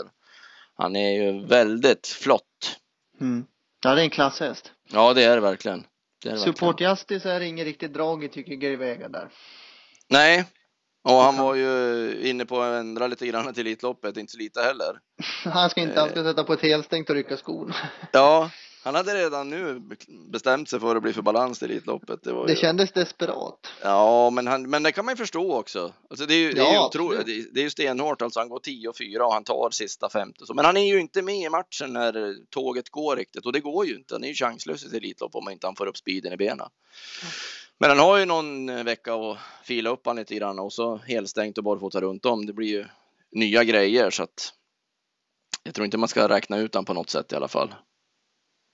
[0.75, 2.79] Han är ju väldigt flott.
[3.21, 3.47] Mm.
[3.85, 4.73] Ja, det är en klasshäst.
[4.91, 5.87] Ja, det är det verkligen.
[6.23, 6.39] Det är det.
[6.39, 9.29] Support Justice är inget riktigt drag i tycker Gary Vega där.
[10.09, 10.45] Nej,
[11.05, 14.39] och han kan- var ju inne på att ändra lite grann till Elitloppet, inte så
[14.39, 14.99] lite heller.
[15.45, 17.73] Han ska inte, han ska sätta på ett helstängt och rycka skon.
[18.13, 18.51] Ja,
[18.85, 19.81] han hade redan nu
[20.33, 22.23] bestämt sig för att bli för balans i Elitloppet.
[22.23, 22.59] Det var Det ju...
[22.59, 23.59] kändes desperat.
[23.83, 25.93] Ja, men, han, men det kan man ju förstå också.
[26.11, 27.27] Alltså det är ju, det är ju Ja, absolut.
[27.53, 28.23] det, är ju stenhårt.
[28.23, 30.45] Alltså han går 10 och 4 och han tar sista femte.
[30.55, 33.87] Men han är ju inte med i matchen när tåget går riktigt och det går
[33.87, 34.15] ju inte.
[34.15, 36.69] Han är ju chanslös i ett Elitlopp om inte han får upp speeden i benen.
[37.79, 40.97] Men han har ju någon eh, vecka att fila upp han lite grann och så
[40.97, 42.47] helstängt och barfota runt om.
[42.47, 42.85] Det blir ju
[43.33, 44.53] nya grejer så att
[45.63, 47.75] jag tror inte man ska räkna ut han på något sätt i alla fall.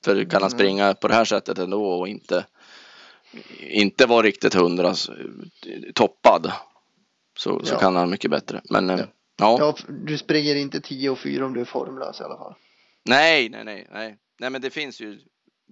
[0.05, 0.59] För kan han Mm.
[0.59, 2.47] springa på det här sättet ändå och inte
[3.61, 4.95] inte vara riktigt hundra
[5.95, 6.53] toppad
[7.39, 7.79] så, så Ja.
[7.79, 8.61] kan han mycket bättre.
[8.71, 9.07] Men eh, Ja.
[9.37, 12.55] ja, Ja, du springer inte 10 och 4 om du är formlös i alla fall.
[13.05, 15.21] nej, nej, nej, nej, nej, men det finns ju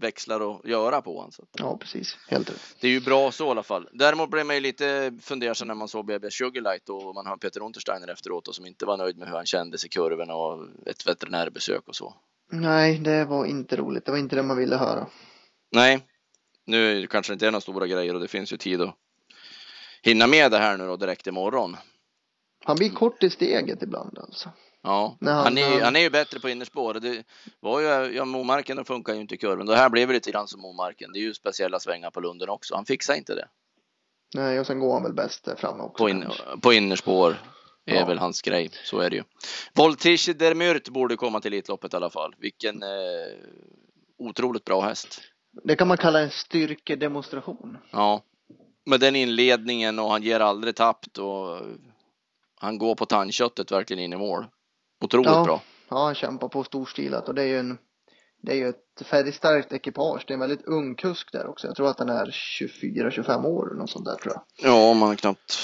[0.01, 1.31] växlar att göra på honom.
[1.53, 2.17] Ja, precis.
[2.29, 2.77] Helt rätt.
[2.81, 3.89] det är ju bra så i alla fall.
[3.93, 7.63] Däremot blev man ju lite fundersam när man såg BB Sugarlight och man hör Peter
[7.63, 11.07] Untersteiner efteråt och som inte var nöjd med hur han kändes i kurvorna och ett
[11.07, 12.15] veterinärbesök och så.
[12.53, 14.05] Nej, det var inte roligt.
[14.05, 15.07] Det var inte det man ville höra.
[15.73, 16.01] Nej,
[16.65, 18.95] nu kanske det inte är några stora grejer och det finns ju tid att
[20.03, 21.77] hinna med det här nu då direkt imorgon.
[22.65, 24.51] Han blir kort i steget ibland alltså.
[24.89, 26.95] Ja, han, han- är, han- är ju bättre på innerspår.
[26.95, 27.25] Det
[27.61, 29.67] var ju, ja, Momarken funkar ju inte i kurven.
[29.67, 31.13] Det här blev lite grann som Momarken.
[31.13, 32.75] Det är ju speciella svängar på Lunden också.
[32.75, 33.49] Han fixar inte det.
[34.35, 36.05] Nej, och sen går han väl bäst framme också.
[36.05, 36.25] På, in,
[36.63, 37.37] på innerspår
[37.87, 38.05] är Ja.
[38.07, 38.71] väl hans grej.
[38.85, 39.23] Så är det ju.
[39.75, 42.35] Voltige der Myrt borde komma till Elitloppet i alla fall.
[42.39, 42.89] Vilken eh,
[44.19, 45.21] otroligt bra häst.
[45.65, 47.79] Det kan man kalla en styrkedemonstration.
[47.91, 48.23] Ja,
[48.87, 51.59] med den inledningen och han ger aldrig tappt och
[52.61, 54.47] han går på tandköttet verkligen in i mål.
[55.01, 55.45] Otroligt Ja.
[55.45, 55.63] bra.
[55.89, 57.79] Ja, han kämpar på storstilat och det är ju en
[58.43, 60.25] det är ju ett färgstarkt ekipage.
[60.27, 61.67] Det är en väldigt ung kusk där också.
[61.67, 64.71] Jag tror att han är 24-25 år eller något sånt där tror jag.
[64.73, 65.59] Ja, man knappt,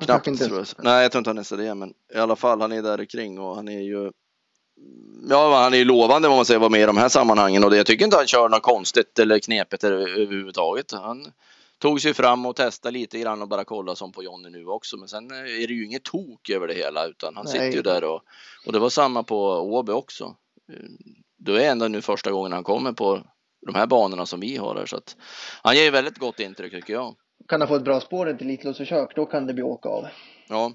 [0.00, 0.66] knappt inte tror jag.
[0.84, 3.38] Nej, jag tror inte han är det, men i alla fall, han är där kring
[3.38, 4.10] och han är ju
[5.30, 7.70] Ja, han är ju lovande vad man säger vara med i de här sammanhangen och
[7.70, 10.92] det, jag tycker inte han kör något konstigt eller knepigt över- överhuvudtaget.
[10.92, 11.26] Han
[11.84, 14.96] tog sig fram och testade lite grann och bara kolla som på Jonny nu också.
[14.96, 17.52] Men sen är det ju inget tok över det hela utan han Nej.
[17.52, 18.22] sitter ju där och,
[18.66, 20.36] och det var samma på Åby också.
[21.38, 23.22] Det är ändå nu första gången han kommer på
[23.66, 25.16] de här banorna som vi har här så att
[25.62, 27.16] han ger väldigt gott intryck tycker jag.
[27.48, 30.06] Kan han få ett bra spår i ett Elitloppsförsök, då kan det bli åka av.
[30.48, 30.72] Ja.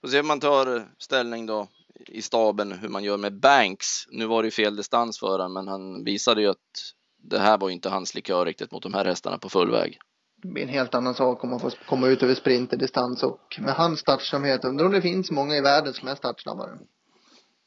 [0.00, 1.68] Får se om man tar ställning då
[2.08, 3.86] i staben hur man gör med Banks.
[4.08, 7.58] Nu var det ju fel distans för honom, men han visade ju att det här
[7.58, 9.98] var ju inte hans likör riktigt mot de här hästarna på full väg.
[10.44, 14.00] Blir en helt annan sak om man får komma ut över sprinterdistans och med hans
[14.00, 14.64] startsamhet.
[14.64, 16.70] Undrar om det finns många i världen som är startsnabbare.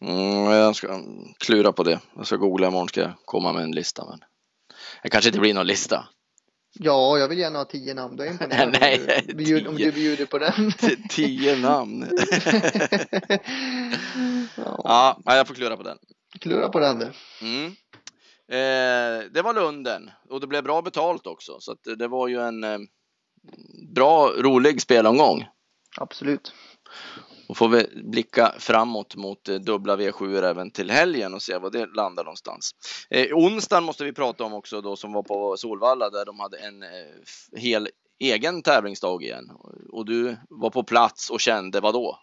[0.02, 1.00] Mm, jag ska
[1.40, 2.00] klura på det.
[2.16, 4.06] Jag ska googla imorgon ska jag komma med en lista.
[4.10, 4.20] Men
[5.04, 6.08] det kanske inte blir någon lista.
[6.80, 8.16] Ja, jag vill gärna ha tio namn.
[8.16, 10.72] Då är imponerad om Nej, du bjud- om du bjuder på den.
[11.10, 12.06] Tio namn.
[14.56, 15.98] ja, Ja, jag får klura på den.
[16.40, 17.12] klura på den du.
[17.42, 17.76] Mm.
[18.52, 21.60] Eh, det var Lunden och det blev bra betalt också.
[21.60, 22.80] Så det- var ju en eh,
[23.96, 25.46] bra, rolig spelomgång.
[25.98, 26.54] Absolut.
[27.50, 31.70] Och får vi blicka framåt mot eh, dubbla V7 även till helgen och se var
[31.72, 32.72] det landar någonstans.
[33.10, 36.58] Eh, onsdagen måste vi prata om också då som var på Solvalla där de hade
[36.58, 36.90] en eh,
[37.60, 39.52] hel egen tävlingsdag igen.
[39.90, 42.20] Och du var på plats och kände vad då?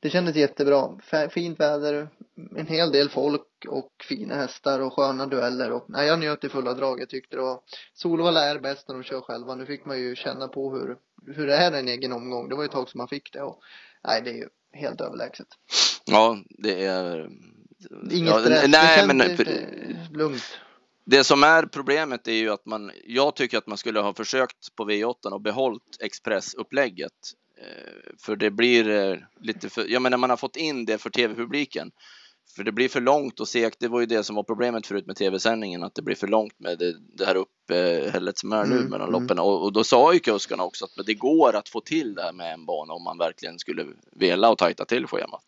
[0.00, 0.98] Det kändes jättebra.
[1.30, 2.08] Fint väder,
[2.56, 5.72] en hel del folk och fina hästar och sköna dueller.
[5.72, 7.00] Och, nej, jag njöt i fulla drag.
[7.00, 7.60] Jag tyckte det var
[7.94, 9.54] Solvalla är bäst när de kör själva.
[9.54, 10.96] Nu fick man ju känna på hur,
[11.34, 12.48] hur det är en egen omgång.
[12.48, 13.42] Det var ju ett tag som man fick det.
[13.42, 13.60] Och,
[14.04, 15.48] nej, det är ju helt överlägset.
[16.04, 17.30] Ja, det är...
[18.10, 18.64] Inget ja, stress.
[18.68, 20.58] Nej, det men kändes eh, lugnt.
[21.04, 24.76] Det som är problemet är ju att man, jag tycker att man skulle ha försökt
[24.76, 27.12] på V8 och behållit expressupplägget.
[27.60, 31.10] Eh, För det blir eh, lite för, jag menar man har fått in det för
[31.10, 31.90] tv-publiken.
[32.56, 35.06] För det blir för långt och segt, det var ju det som var problemet förut
[35.06, 38.76] med tv-sändningen, att det blir för långt med det, det här uppehället som är nu
[38.76, 39.22] Mm, mellan mm.
[39.22, 39.38] loppen.
[39.38, 42.32] Och, och då sa ju kuskarna också att det går att få till det här
[42.32, 45.44] med en bana om man verkligen skulle vilja och tajta till schemat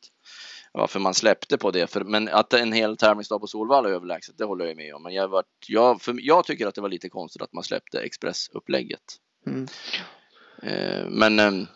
[0.72, 1.86] varför man släppte på det.
[1.86, 5.02] För, men att en hel tävlingsdag på Solvalla är överlägset, det håller jag med om.
[5.02, 8.00] Men jag, var, jag, för, jag tycker att det var lite konstigt att man släppte
[8.00, 9.02] expressupplägget.
[9.46, 9.66] Mm.
[10.62, 11.68] Eh, men eh,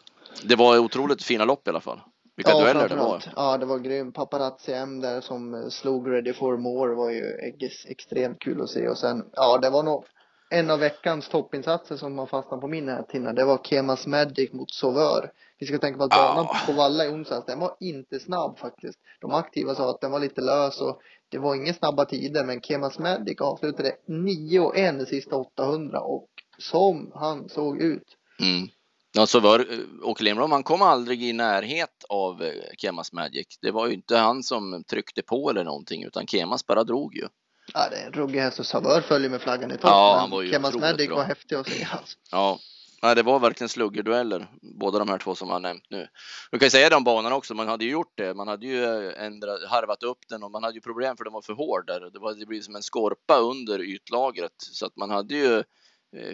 [0.43, 2.01] det var otroligt fina lopp i alla fall.
[2.37, 3.23] Vilka dueller det var.
[3.37, 4.13] Ja, det var grym.
[4.13, 8.71] Paparazzi M där som eh, slog Ready for More var ju ex- extremt kul att
[8.71, 8.89] se.
[8.89, 10.05] Och sen, ja, det var nog
[10.51, 13.33] en av veckans toppinsatser som har fastnat på min näthinna.
[13.33, 15.31] Det var Kemas Magic mot Sauveur.
[15.59, 16.57] Vi ska tänka på att banan Ja.
[16.67, 18.99] på Valla i onsdags, den var inte snabb faktiskt.
[19.21, 22.45] De aktiva sa att den var lite lös och det var inga snabba tider.
[22.45, 28.07] Men Kemas Magic avslutade 9 och 1 de sista 800 och som han såg ut.
[28.41, 28.69] Mm.
[29.17, 33.59] Ja, så var eh, Åke Lindblom, han kom aldrig i närhet av eh, Kemas Magic.
[33.63, 37.29] Det var ju inte han som tryckte på eller någonting, utan Kemas bara drog ju.
[37.75, 39.85] Ja, det är en ruggig häst och Sauveur följer med flaggan i topp.
[39.85, 41.17] Ja, han var ju Kemas Magic bra.
[41.17, 42.19] var häftig att se alltså.
[42.31, 46.09] Ja, det var verkligen sluggerdueller, båda de här två som jag har nämnt nu.
[46.51, 48.35] Du kan ju säga om banan också, man hade ju gjort det.
[48.35, 51.33] Man hade ju eh, ändrat, harvat upp den och man hade ju problem för den
[51.33, 52.11] var för hård där.
[52.13, 55.63] Det, var, det blev som en skorpa under ytlagret så att man hade ju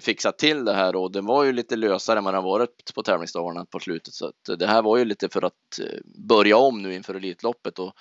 [0.01, 3.03] fixat till det här och den var ju lite lösare än vad den varit på
[3.03, 4.15] tävlingsdagarna på slutet.
[4.15, 7.79] Så att det här var ju lite för att eh, börja om nu inför Elitloppet
[7.79, 7.93] och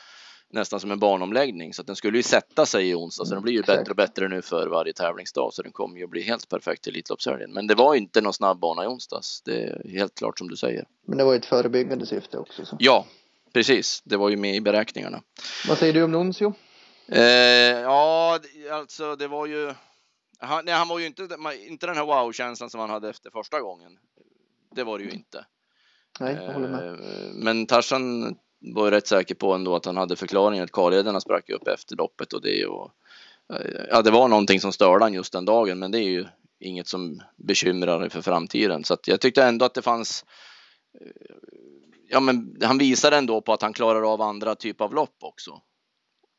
[0.54, 3.44] nästan som en banomläggning så att den skulle ju sätta sig i onsdag så den
[3.44, 3.80] blir ju Exakt.
[3.80, 6.94] bättre och bättre nu för varje tävlingsdag så den kommer ju bli helt perfekt till
[6.94, 7.54] Elitloppshelgen.
[7.54, 9.42] Men det var inte någon snabb bana i onsdags.
[9.42, 10.86] Det är helt klart som du säger.
[11.08, 12.66] Men det var ju ett förebyggande syfte också.
[12.66, 12.78] Så.
[12.80, 13.06] Ja,
[13.54, 14.02] precis.
[14.06, 15.22] Det var ju med i beräkningarna.
[15.68, 16.54] Vad säger du om Nuncio?
[17.08, 17.22] Eh,
[17.82, 18.40] ja,
[18.72, 19.74] alltså det var ju.
[20.42, 21.28] Han, nej, han var ju inte,
[21.68, 23.98] inte den här wow-känslan som han hade efter första gången.
[24.76, 25.46] Det var det ju inte.
[26.20, 26.88] Nej, jag håller med.
[26.88, 31.22] Eh, Men Tarzan var ju rätt säker på ändå att han hade förklaringen att karlederna
[31.22, 32.92] sprack upp efter loppet och det och
[33.54, 36.26] eh, ja, det var någonting som störde han just den dagen, men det är ju
[36.60, 40.26] inget som bekymrar för framtiden så att jag tyckte ändå att det fanns.
[41.02, 41.36] eh,
[42.08, 45.62] ja, men han visar ändå på att han klarar av andra typer av lopp också.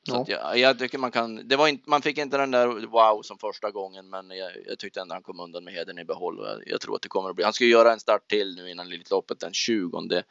[0.08, 0.54] Så Ja.
[0.54, 3.38] jag, jag tycker man kan, det var inte, man fick inte den där wow som
[3.38, 6.46] första gången, men jag, jag tyckte ändå han kom undan med heden i behåll och
[6.46, 7.44] jag, jag tror att det kommer att bli.
[7.44, 10.22] Han ska göra en start till nu innan Elitloppet den 20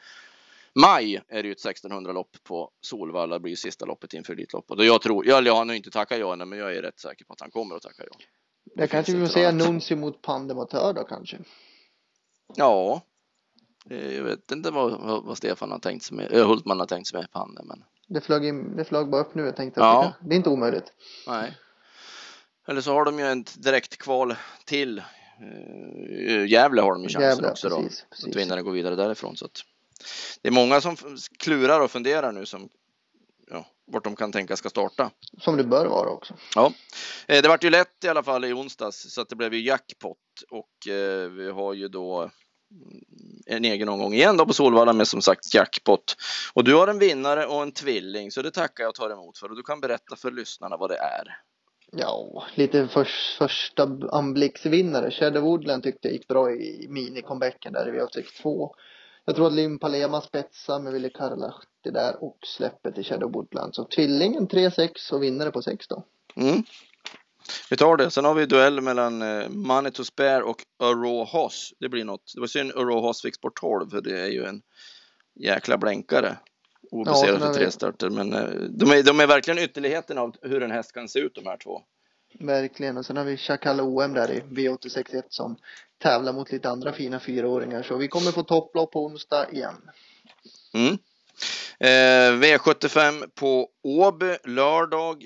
[0.75, 4.33] maj är det ju ett 1600 lopp på Solvalla, det blir ju sista loppet inför
[4.33, 4.77] Elitloppet.
[4.79, 7.25] Och jag tror, jag, jag har nog inte tackat ja men jag är rätt säker
[7.25, 8.17] på att han kommer att tacka ja.
[8.75, 9.67] Det kanske vi får se något.
[9.67, 11.37] Nuncio mot Pandematör då kanske.
[12.55, 13.01] Ja,
[13.89, 17.07] eh, jag vet inte vad, vad, Stefan har tänkt sig med, äh, Hultman har tänkt
[17.07, 19.45] sig med Panne, men Det flög, in, det flög bara upp nu.
[19.45, 20.03] Jag tänkte Ja.
[20.05, 20.93] att det, det är inte omöjligt.
[21.27, 21.57] nej.
[22.67, 24.99] Eller så har de ju ett direkt kval till
[25.41, 27.81] uh, Gävle har de ju chansen Jävlar, också då.
[27.81, 28.35] precis, Att precis.
[28.35, 29.37] vinnaren går vidare därifrån.
[29.37, 29.61] Så att
[30.41, 30.95] det är många som
[31.39, 32.69] klurar och funderar nu som
[33.51, 35.11] ja, vart de kan tänka ska starta.
[35.41, 36.33] Som det bör vara också.
[36.55, 36.73] Ja,
[37.27, 39.61] eh, det vart ju lätt i alla fall i onsdags så att det blev ju
[39.61, 40.17] jackpot
[40.49, 42.31] och eh, vi har ju då
[43.45, 46.15] en egen omgång igen då på Solvalla med som sagt jackpot.
[46.53, 49.37] Och du har en vinnare och en tvilling så det tackar jag och tar emot
[49.37, 51.37] för och du kan berätta för lyssnarna vad det är.
[51.91, 53.07] Ja, lite för,
[53.37, 55.11] första anblicksvinnare.
[55.11, 58.69] Shadow Woodland tyckte jag gick bra i mini-comebacken där i V86.2.
[59.25, 63.75] Jag tror att Lim Palema spetsar med Ville Karlahti där och släpper till Shadow Woodland.
[63.75, 66.03] Så tvillingen 3-6 och vinnare på 6 då.
[66.35, 66.63] Mm.
[67.69, 68.11] Vi tar det.
[68.11, 71.73] Sen har vi duell mellan eh, Money to Spare och Uro Hoss.
[71.79, 72.31] Det blir något.
[72.35, 74.61] Det var synd Uro Hoss fick sport 12 för det är ju en
[75.39, 76.37] jäkla blänkare.
[76.81, 78.09] Ja, Obesegrad sen för tre starter.
[78.09, 81.35] Men eh, de är, de är verkligen ytterligheten av hur en häst kan se ut
[81.35, 81.81] de här två.
[82.39, 82.97] Verkligen.
[82.97, 85.57] Och sen har vi Chakala OM där i V86.1 som
[85.97, 87.83] tävlar mot lite andra fina fyraåringar.
[87.83, 89.75] Så vi kommer få topplopp på onsdag igen.
[90.73, 90.97] Mm.
[91.79, 95.25] Eh, V75 på Åby lördag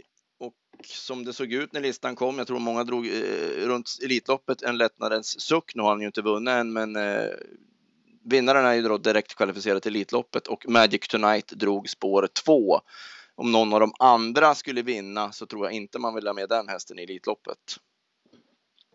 [0.87, 4.77] som det såg ut när listan kom, jag tror många drog eh, runt Elitloppet en
[4.77, 5.75] lättnadens suck.
[5.75, 7.25] Nu har han ju inte vunnit än, men eh,
[8.23, 12.81] vinnaren är ju då direkt kvalificerad till Elitloppet och Magic Tonight drog spår två.
[13.35, 16.49] Om någon av de andra skulle vinna så tror jag inte man vill ha med
[16.49, 17.57] den hästen i Elitloppet.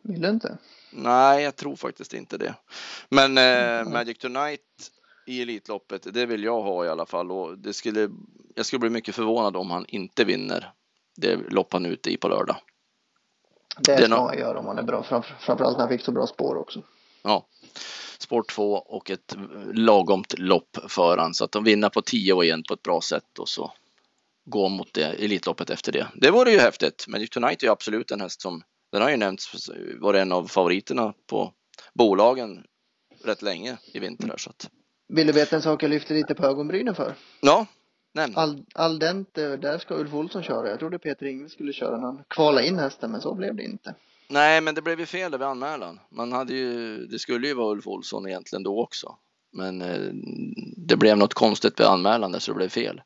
[0.02, 0.58] Vill du inte?
[0.92, 2.54] Nej, jag tror faktiskt inte det.
[3.08, 3.92] Men eh, Mm.
[3.92, 4.60] Magic Tonight
[5.26, 7.32] i Elitloppet, det vill jag ha i alla fall.
[7.32, 8.10] Och det skulle,
[8.54, 10.72] jag skulle bli mycket förvånad om han inte vinner
[11.20, 12.56] det lopp är ute i på lördag.
[13.78, 15.02] Det, ska nå- han göra om han är bra.
[15.02, 16.82] Framför, framförallt när han fick så bra spår också.
[17.22, 17.46] Ja,
[18.18, 19.36] sport 2 och ett
[19.72, 21.34] lagomt lopp för han.
[21.34, 23.72] Så att de vinner på 10 och igen på ett bra sätt och så
[24.44, 26.06] gå mot det Elitloppet efter det.
[26.14, 27.04] Det vore ju häftigt.
[27.08, 30.46] Magic Tonight är ju absolut en häst som, den har ju nämnts, var en av
[30.46, 31.52] favoriterna på
[31.94, 32.64] bolagen
[33.24, 34.34] rätt länge i vinter.
[34.36, 34.70] Så att,
[35.08, 37.14] Vill du veta en sak jag lyfter lite på ögonbrynen för?
[37.40, 37.66] ja,
[38.12, 38.36] nämn.
[38.36, 40.68] All, all dente, där ska Ulf Olsson köra.
[40.68, 43.62] Jag trodde Peter Ingve skulle köra när han kvalade in hästen, men så blev det
[43.64, 43.94] inte.
[44.28, 46.00] Nej, men det blev ju fel vid anmälan.
[46.08, 49.16] Man hade ju, det skulle ju vara Ulf Olsson egentligen då också.
[49.52, 50.10] Men eh,
[50.76, 53.02] det blev något konstigt vid anmälan där så det blev fel.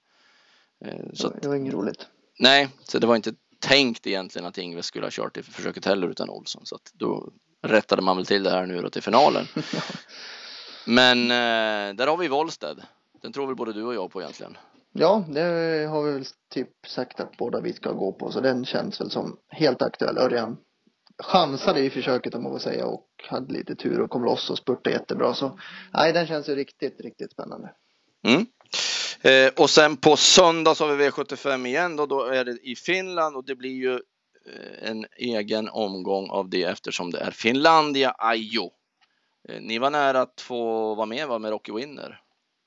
[0.85, 2.07] Eh, så att, det var inget roligt.
[2.39, 6.09] nej, så det var inte tänkt egentligen att Ingves skulle ha kört i försöket heller
[6.09, 6.67] utan Olsson.
[6.67, 9.47] Så att då rättade man väl till det här nu då till finalen.
[10.87, 12.83] Men eh, där har vi Wollsted.
[13.23, 14.57] Den tror väl både du och jag på egentligen.
[14.97, 15.41] Ja, det
[15.91, 19.11] har vi väl typ sagt att båda vi ska gå på, så den känns väl
[19.11, 20.19] som helt aktuell.
[20.19, 20.57] Örjan
[21.23, 24.59] chansade i försöket om man får säga och hade lite tur och kom loss och
[24.59, 25.35] spurtade jättebra.
[25.35, 25.59] Så
[25.93, 27.73] nej, den känns ju riktigt, riktigt spännande.
[28.27, 28.47] Mm.
[29.21, 32.77] Eh, och sen på söndag så har vi V75 igen då, då är det i
[32.77, 38.15] Finland och det blir ju eh, en egen omgång av det eftersom det är Finlandia
[38.19, 38.71] Ajo.
[39.49, 42.24] Eh, ni var nära att få vara med va, med Rocky Winner.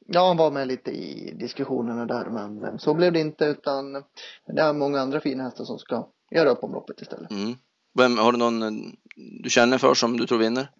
[0.09, 3.93] Ja, han var med lite i diskussionerna där, men så blev det inte utan
[4.45, 7.31] det är många andra fina hästar som ska göra upp om loppet istället.
[7.31, 7.55] Mm.
[7.93, 8.69] Vem, har du någon eh,
[9.43, 10.71] du känner för som du tror vinner?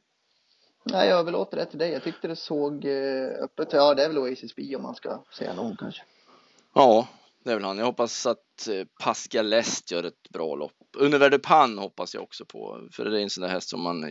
[0.84, 1.92] Nej, jag överlåter det till dig.
[1.92, 3.74] Jag tyckte det såg eh, öppet.
[3.74, 6.04] Ja, det är väl Oasis B om man ska säga någon kanske.
[6.74, 7.08] Ja,
[7.44, 7.78] det är väl han.
[7.78, 10.74] Jag hoppas att eh, Pascal Lest gör ett bra lopp.
[10.98, 14.04] Univerde Pan hoppas jag också på, för det är en sån där häst som man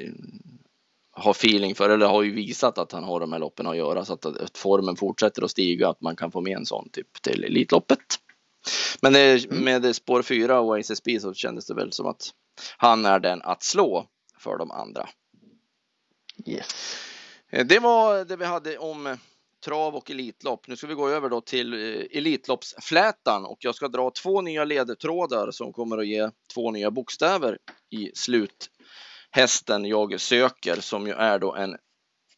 [1.17, 4.05] har feeling för, eller har ju visat att han har de här loppen att göra
[4.05, 7.23] så att, att formen fortsätter att stiga, att man kan få med en sån typ
[7.23, 7.99] till Elitloppet.
[9.03, 12.31] Men det, med spår 4 och ACSB så kändes det väl som att
[12.77, 14.07] han är den att slå
[14.39, 15.09] för de andra.
[16.47, 16.97] Yes.
[17.51, 19.17] Eh, Det var det vi hade om
[19.65, 20.69] trav och elitlopp.
[20.69, 24.65] Nu ska vi gå över då till eh, Elitloppsflätan och jag ska dra två nya
[24.65, 27.59] ledtrådar som kommer att ge två nya bokstäver
[27.91, 28.11] i
[29.31, 31.77] Hästen jag söker som ju är då en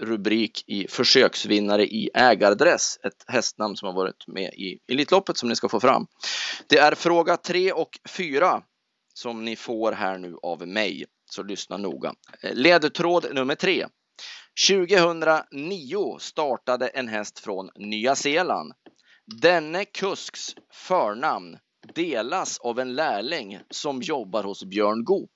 [0.01, 2.99] rubrik i försöksvinnare i ägardress.
[3.05, 6.07] Ett hästnamn som har varit med i Elitloppet som ni ska få fram.
[6.69, 8.63] Det är fråga tre och fyra
[9.15, 11.05] som ni får här nu av mig.
[11.31, 12.15] Så lyssna noga.
[12.43, 13.87] Eh, ledtråd nummer tre.
[14.69, 18.73] 2009 startade en häst från Nya Zeeland.
[19.43, 21.59] Denne kusks förnamn
[21.95, 25.31] delas av en lärling som jobbar hos Björn Goop.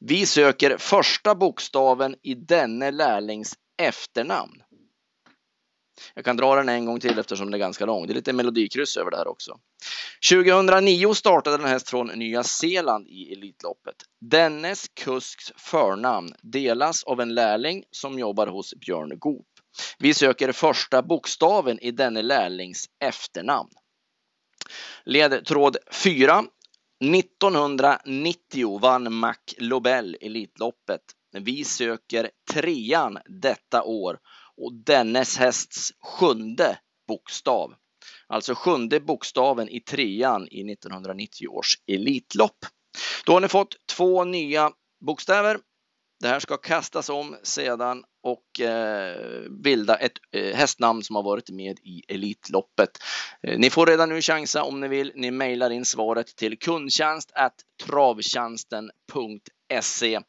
[0.00, 4.62] Vi söker första bokstaven i denne lärlings efternamn.
[6.14, 8.06] Jag kan dra den en gång till eftersom det är ganska lång.
[8.06, 9.58] Det är lite melodikryss över det här också.
[10.30, 13.94] 2009 startade en häst från Nya Zeeland i Elitloppet.
[14.20, 19.46] Dennes kusks förnamn delas av en lärling som jobbar hos Björn Goop.
[19.98, 23.70] Vi söker första bokstaven i denne lärlings efternamn.
[25.04, 26.44] Ledtråd 4.
[27.02, 31.00] 1990 vann Mac Lobel Elitloppet.
[31.32, 34.18] Vi söker trean detta år
[34.56, 36.78] och dennes hästs sjunde
[37.08, 37.74] bokstav.
[38.26, 42.66] Alltså sjunde bokstaven i trean i 1990 års Elitlopp.
[43.26, 44.70] Då har ni fått två nya
[45.06, 45.58] bokstäver.
[46.22, 51.50] Det här ska kastas om sedan och eh, bilda ett eh, hästnamn som har varit
[51.50, 52.90] med i Elitloppet.
[53.42, 55.12] Eh, ni får redan nu chansa om ni vill.
[55.14, 57.32] Ni mejlar in svaret till kundtjänst
[57.86, 60.20] travtjänsten.se.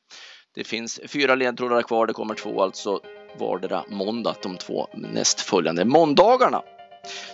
[0.56, 2.08] Det finns fyra ledtrådar kvar.
[2.08, 3.00] Det kommer två alltså
[3.39, 6.62] vardera måndag de två nästföljande måndagarna.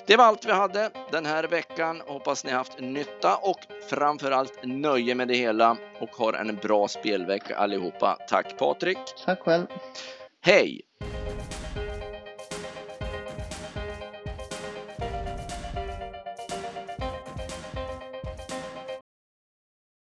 [0.08, 2.02] Det var allt vi hade den här veckan.
[2.08, 3.60] Hoppas ni haft nytta och
[3.90, 8.18] framförallt nöje med det hela och har en bra spelvecka allihopa.
[8.28, 8.98] Tack Patrik!
[9.26, 9.66] Tack själv!
[10.42, 10.82] Hej!